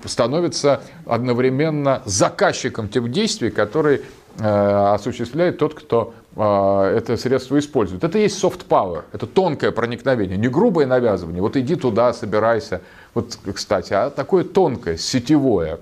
становится 0.05 0.81
одновременно 1.07 2.03
заказчиком 2.05 2.89
тех 2.89 3.09
действий, 3.13 3.51
которые 3.51 4.01
Э, 4.01 4.22
осуществляет 4.39 5.59
тот, 5.59 5.75
кто 5.75 6.15
э, 6.37 6.95
это 6.97 7.17
средство 7.17 7.59
использует. 7.59 8.05
Это 8.05 8.19
есть 8.19 8.43
soft 8.43 8.67
power, 8.69 9.03
это 9.13 9.27
тонкое 9.27 9.71
проникновение, 9.73 10.37
не 10.37 10.49
грубое 10.49 10.87
навязывание. 10.87 11.43
Вот 11.43 11.57
иди 11.57 11.77
туда, 11.77 12.13
собирайся. 12.13 12.81
Вот, 13.15 13.39
кстати, 13.55 13.93
а 13.93 14.11
такое 14.11 14.45
тонкое, 14.45 14.97
сетевое. 14.97 15.81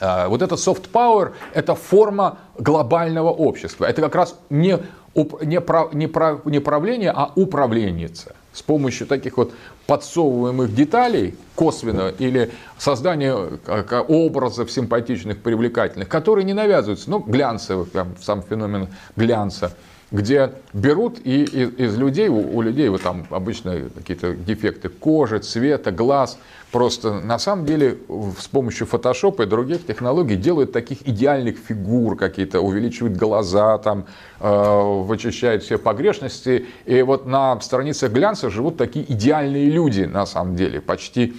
Э, 0.00 0.26
вот 0.28 0.42
это 0.42 0.56
soft 0.56 0.90
power– 0.92 1.32
это 1.54 1.74
форма 1.74 2.38
глобального 2.58 3.30
общества. 3.30 3.84
Это 3.84 4.02
как 4.02 4.14
раз 4.14 4.36
не, 4.50 4.78
не, 5.14 5.58
не, 5.94 6.50
не 6.50 6.60
правление, 6.60 7.12
а 7.14 7.32
управленница 7.34 8.34
с 8.52 8.62
помощью 8.62 9.06
таких 9.06 9.36
вот 9.36 9.52
подсовываемых 9.86 10.74
деталей 10.74 11.34
косвенно 11.54 12.12
или 12.18 12.50
создания 12.78 13.34
образов 13.34 14.70
симпатичных, 14.70 15.38
привлекательных, 15.38 16.08
которые 16.08 16.44
не 16.44 16.54
навязываются, 16.54 17.10
ну, 17.10 17.20
глянцевых, 17.20 17.90
там, 17.90 18.16
сам 18.20 18.42
феномен 18.42 18.88
глянца, 19.16 19.76
где 20.10 20.52
берут 20.72 21.18
и 21.24 21.44
из, 21.44 21.96
людей, 21.96 22.28
у, 22.28 22.56
у 22.56 22.62
людей 22.62 22.88
вот 22.88 23.02
там 23.02 23.26
обычно 23.30 23.90
какие-то 23.94 24.34
дефекты 24.34 24.88
кожи, 24.88 25.38
цвета, 25.38 25.92
глаз, 25.92 26.38
просто 26.72 27.20
на 27.20 27.38
самом 27.38 27.64
деле 27.64 27.98
с 28.38 28.48
помощью 28.48 28.86
фотошопа 28.86 29.42
и 29.42 29.46
других 29.46 29.86
технологий 29.86 30.36
делают 30.36 30.72
таких 30.72 31.06
идеальных 31.06 31.58
фигур 31.58 32.16
какие-то, 32.16 32.60
увеличивают 32.60 33.16
глаза, 33.16 33.78
там, 33.78 34.06
э, 34.40 35.02
вычищают 35.02 35.62
все 35.62 35.78
погрешности. 35.78 36.66
И 36.86 37.02
вот 37.02 37.26
на 37.26 37.60
страницах 37.60 38.12
глянца 38.12 38.50
живут 38.50 38.76
такие 38.76 39.10
идеальные 39.12 39.70
люди 39.70 40.02
на 40.02 40.26
самом 40.26 40.56
деле, 40.56 40.80
почти 40.80 41.34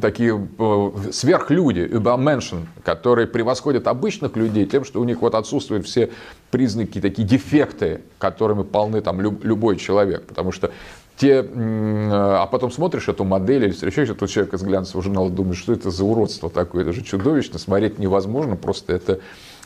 такие 0.00 0.48
э, 0.58 0.90
сверхлюди, 1.12 1.80
übermenschen, 1.80 2.66
которые 2.84 3.26
превосходят 3.26 3.86
обычных 3.86 4.36
людей 4.36 4.66
тем, 4.66 4.84
что 4.84 5.00
у 5.00 5.04
них 5.04 5.20
вот 5.20 5.34
отсутствуют 5.34 5.86
все 5.86 6.10
признаки, 6.50 7.00
такие 7.00 7.26
дефекты, 7.26 8.00
которыми 8.18 8.62
полны 8.62 9.00
там 9.02 9.20
любой 9.20 9.76
человек. 9.76 10.26
Потому 10.26 10.52
что 10.52 10.72
те, 11.18 11.40
а 11.40 12.46
потом 12.46 12.70
смотришь 12.70 13.08
эту 13.08 13.24
модель 13.24 13.64
или 13.64 13.72
встречаешь 13.72 14.08
этого 14.08 14.28
человека 14.28 14.56
из 14.56 14.62
глянцевого 14.62 15.02
журнала, 15.02 15.30
думаешь, 15.30 15.58
что 15.58 15.72
это 15.72 15.90
за 15.90 16.04
уродство 16.04 16.48
такое, 16.48 16.82
это 16.82 16.92
же 16.92 17.02
чудовищно, 17.02 17.58
смотреть 17.58 17.98
невозможно, 17.98 18.56
просто 18.56 18.94
это 18.94 19.20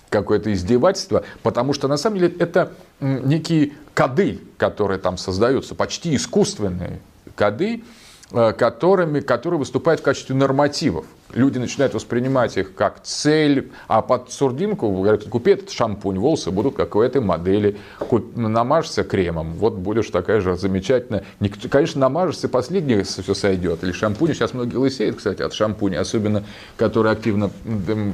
какое-то 0.08 0.52
издевательство, 0.52 1.22
потому 1.42 1.72
что 1.72 1.86
на 1.86 1.96
самом 1.96 2.18
деле 2.18 2.34
это 2.38 2.72
некие 3.00 3.72
коды, 3.94 4.40
которые 4.56 4.98
там 4.98 5.16
создаются, 5.18 5.76
почти 5.76 6.16
искусственные 6.16 7.00
коды, 7.36 7.82
Э, 7.82 7.84
которыми, 8.30 9.20
которые 9.20 9.58
выступают 9.58 10.00
в 10.00 10.04
качестве 10.04 10.34
нормативов. 10.34 11.06
Люди 11.32 11.58
начинают 11.58 11.94
воспринимать 11.94 12.56
их 12.56 12.74
как 12.74 13.02
цель, 13.02 13.70
а 13.88 14.02
под 14.02 14.32
сурдинку 14.32 14.90
говорят, 14.90 15.24
купи 15.24 15.52
этот 15.52 15.70
шампунь, 15.70 16.18
волосы 16.18 16.50
будут 16.50 16.76
как 16.76 16.96
у 16.96 17.00
этой 17.00 17.20
модели, 17.20 17.76
Куп, 17.98 18.36
намажешься 18.36 19.04
кремом, 19.04 19.52
вот 19.54 19.74
будешь 19.74 20.10
такая 20.10 20.40
же 20.40 20.56
замечательная. 20.56 21.24
Конечно, 21.70 22.00
намажешься, 22.00 22.48
последнее 22.48 23.04
все 23.04 23.34
сойдет. 23.34 23.84
Или 23.84 23.92
шампунь, 23.92 24.34
сейчас 24.34 24.54
многие 24.54 24.76
лысеют, 24.76 25.16
кстати, 25.16 25.42
от 25.42 25.52
шампуня, 25.52 26.00
особенно 26.00 26.44
которые 26.76 27.12
активно 27.12 27.50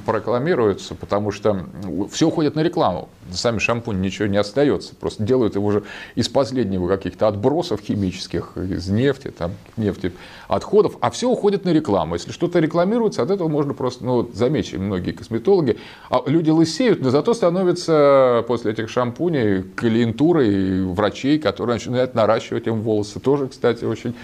прокламируются, 0.05 0.94
потому 0.94 1.31
что 1.31 1.66
все 2.11 2.29
уходит 2.29 2.55
на 2.55 2.61
рекламу. 2.61 3.09
Сами 3.33 3.59
шампунь 3.59 4.00
ничего 4.00 4.29
не 4.29 4.37
остается, 4.37 4.94
просто 4.94 5.22
делают 5.22 5.55
его 5.57 5.66
уже 5.66 5.83
из 6.14 6.29
последнего 6.29 6.88
каких-то 6.88 7.29
отбросов 7.29 7.81
химических, 7.81 8.57
из 8.57 8.88
нефти, 8.88 9.33
там, 9.37 9.52
нефти 9.76 10.12
отходов, 10.48 10.96
а 11.00 11.11
все 11.11 11.29
уходит 11.29 11.64
на 11.64 11.70
рекламу. 11.70 12.14
Если 12.14 12.31
что-то 12.31 12.59
рекламируется, 13.07 13.23
от 13.23 13.31
этого 13.31 13.49
можно 13.49 13.75
просто, 13.75 14.05
ну, 14.05 14.14
вот 14.14 14.35
заметьте, 14.35 14.79
многие 14.79 15.12
косметологи, 15.12 15.79
а 16.11 16.23
люди 16.27 16.51
лысеют, 16.51 17.01
но 17.01 17.11
зато 17.11 17.35
становятся 17.35 18.45
после 18.47 18.73
этих 18.73 18.88
шампуней 18.88 19.62
клиентурой 19.62 20.85
врачей, 20.85 21.38
которые 21.38 21.75
начинают 21.75 22.14
наращивать 22.14 22.66
им 22.66 22.83
волосы. 22.83 23.21
Тоже, 23.21 23.49
кстати, 23.49 23.85
очень 23.85 24.14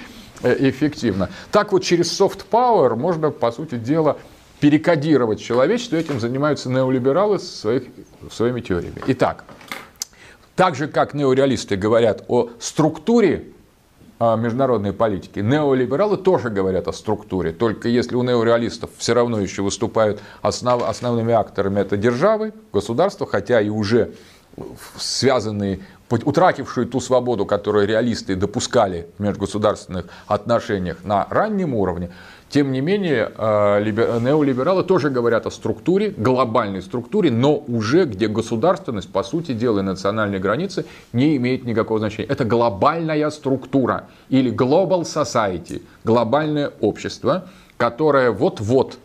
э, 0.42 0.68
эффективно. 0.68 1.28
Так 1.50 1.72
вот, 1.72 1.82
через 1.82 2.20
soft 2.20 2.44
power 2.50 2.96
можно, 2.96 3.30
по 3.30 3.52
сути 3.52 3.76
дела, 3.76 4.16
перекодировать 4.60 5.40
человечество, 5.40 5.96
этим 5.96 6.20
занимаются 6.20 6.68
неолибералы 6.68 7.38
своих, 7.38 7.84
своими 8.30 8.60
теориями. 8.60 9.02
Итак, 9.08 9.44
так 10.54 10.76
же, 10.76 10.86
как 10.86 11.14
неореалисты 11.14 11.76
говорят 11.76 12.24
о 12.28 12.50
структуре 12.60 13.46
международной 14.36 14.92
политики. 14.92 15.40
Неолибералы 15.40 16.16
тоже 16.16 16.50
говорят 16.50 16.88
о 16.88 16.92
структуре, 16.92 17.52
только 17.52 17.88
если 17.88 18.16
у 18.16 18.22
неореалистов 18.22 18.90
все 18.96 19.14
равно 19.14 19.40
еще 19.40 19.62
выступают 19.62 20.20
основ, 20.42 20.82
основными 20.82 21.32
акторами 21.32 21.80
это 21.80 21.96
державы, 21.96 22.52
государства, 22.72 23.26
хотя 23.26 23.60
и 23.60 23.68
уже 23.68 24.12
связанные, 24.96 25.80
утратившие 26.10 26.86
ту 26.86 27.00
свободу, 27.00 27.46
которую 27.46 27.86
реалисты 27.86 28.36
допускали 28.36 29.08
в 29.18 29.22
межгосударственных 29.22 30.06
отношениях 30.26 31.04
на 31.04 31.26
раннем 31.30 31.74
уровне, 31.74 32.10
тем 32.52 32.70
не 32.70 32.82
менее, 32.82 33.32
э, 33.34 33.82
неолибералы 34.20 34.84
тоже 34.84 35.08
говорят 35.08 35.46
о 35.46 35.50
структуре, 35.50 36.10
глобальной 36.10 36.82
структуре, 36.82 37.30
но 37.30 37.56
уже 37.56 38.04
где 38.04 38.28
государственность, 38.28 39.10
по 39.10 39.22
сути 39.22 39.52
дела, 39.52 39.78
и 39.78 39.82
национальные 39.82 40.38
границы 40.38 40.84
не 41.14 41.36
имеет 41.36 41.64
никакого 41.64 41.98
значения. 41.98 42.28
Это 42.28 42.44
глобальная 42.44 43.30
структура 43.30 44.08
или 44.28 44.52
global 44.52 45.04
society, 45.04 45.80
глобальное 46.04 46.72
общество, 46.82 47.48
которое 47.78 48.30
вот-вот 48.30 48.98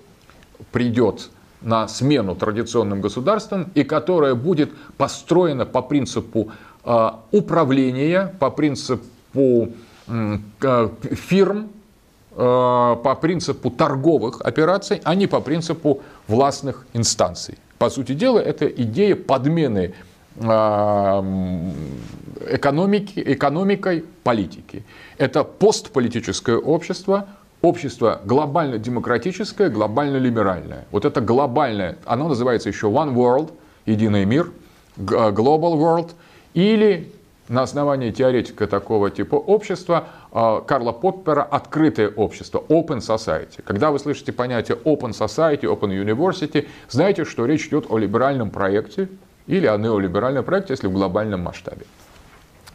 придет 0.74 1.30
на 1.62 1.88
смену 1.88 2.36
традиционным 2.36 3.00
государствам 3.00 3.72
и 3.76 3.86
которое 3.86 4.36
будет 4.36 4.72
построено 4.98 5.66
по 5.66 5.82
принципу 5.82 6.52
э, 6.84 7.10
управления, 7.32 8.36
по 8.40 8.50
принципу 8.52 9.70
фирм, 10.08 11.70
по 12.38 13.18
принципу 13.20 13.72
торговых 13.72 14.42
операций, 14.42 15.02
а 15.04 15.16
не 15.16 15.26
по 15.26 15.42
принципу 15.42 16.02
властных 16.28 16.86
инстанций. 16.94 17.58
По 17.80 17.90
сути 17.90 18.14
дела, 18.14 18.38
это 18.38 18.68
идея 18.68 19.16
подмены 19.16 19.96
э, 20.36 21.24
экономики, 22.50 23.24
экономикой 23.26 24.06
политики. 24.24 24.84
Это 25.18 25.44
постполитическое 25.44 26.58
общество, 26.58 27.28
общество 27.64 28.22
глобально-демократическое, 28.24 29.70
глобально-либеральное. 29.70 30.86
Вот 30.92 31.06
это 31.06 31.22
глобальное, 31.22 31.98
оно 32.06 32.28
называется 32.28 32.70
еще 32.70 32.88
One 32.88 33.16
World, 33.16 33.52
единый 33.88 34.26
мир, 34.26 34.52
Global 34.98 35.74
World, 35.76 36.12
или 36.54 37.12
на 37.50 37.62
основании 37.62 38.12
теоретика 38.12 38.68
такого 38.68 39.10
типа 39.10 39.36
общества 39.36 40.08
а, 40.32 40.62
Карла 40.62 40.92
Поппера 40.92 41.44
«Открытое 41.44 42.10
общество», 42.10 42.64
Open 42.68 43.00
Society. 43.00 43.62
Когда 43.64 43.92
вы 43.92 44.00
слышите 44.00 44.34
понятие 44.34 44.78
Open 44.84 45.12
Society, 45.12 45.62
Open 45.62 45.90
University, 45.90 46.68
знаете, 46.90 47.26
что 47.26 47.46
речь 47.46 47.68
идет 47.68 47.86
о 47.90 47.98
либеральном 47.98 48.50
проекте 48.50 49.10
или 49.48 49.66
о 49.66 49.78
неолиберальном 49.78 50.44
проекте, 50.44 50.74
если 50.74 50.88
в 50.88 50.94
глобальном 50.94 51.42
масштабе. 51.42 51.86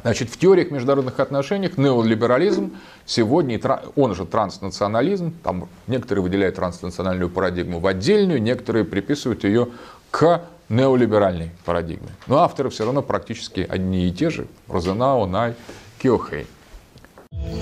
Значит, 0.02 0.30
в 0.30 0.36
теориях 0.36 0.72
международных 0.72 1.20
отношений 1.20 1.70
неолиберализм 1.76 2.76
сегодня, 3.06 3.60
он 3.94 4.14
же 4.16 4.26
транснационализм, 4.26 5.32
там 5.44 5.68
некоторые 5.86 6.24
выделяют 6.24 6.56
транснациональную 6.56 7.30
парадигму 7.30 7.78
в 7.78 7.86
отдельную, 7.86 8.42
некоторые 8.42 8.84
приписывают 8.84 9.44
ее 9.44 9.68
к 10.10 10.42
неолиберальной 10.68 11.50
парадигме. 11.64 12.08
Но 12.26 12.38
авторы 12.38 12.70
все 12.70 12.84
равно 12.84 13.02
практически 13.02 13.66
одни 13.68 14.08
и 14.08 14.12
те 14.12 14.30
же. 14.30 14.46
Розенау, 14.68 15.26
Най, 15.26 15.54
Киохей. 16.00 16.46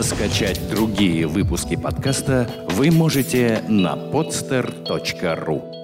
Скачать 0.01 0.61
другие 0.71 1.27
выпуски 1.27 1.77
подкаста 1.77 2.49
вы 2.71 2.91
можете 2.91 3.63
на 3.69 3.95
podster.ru 3.95 5.80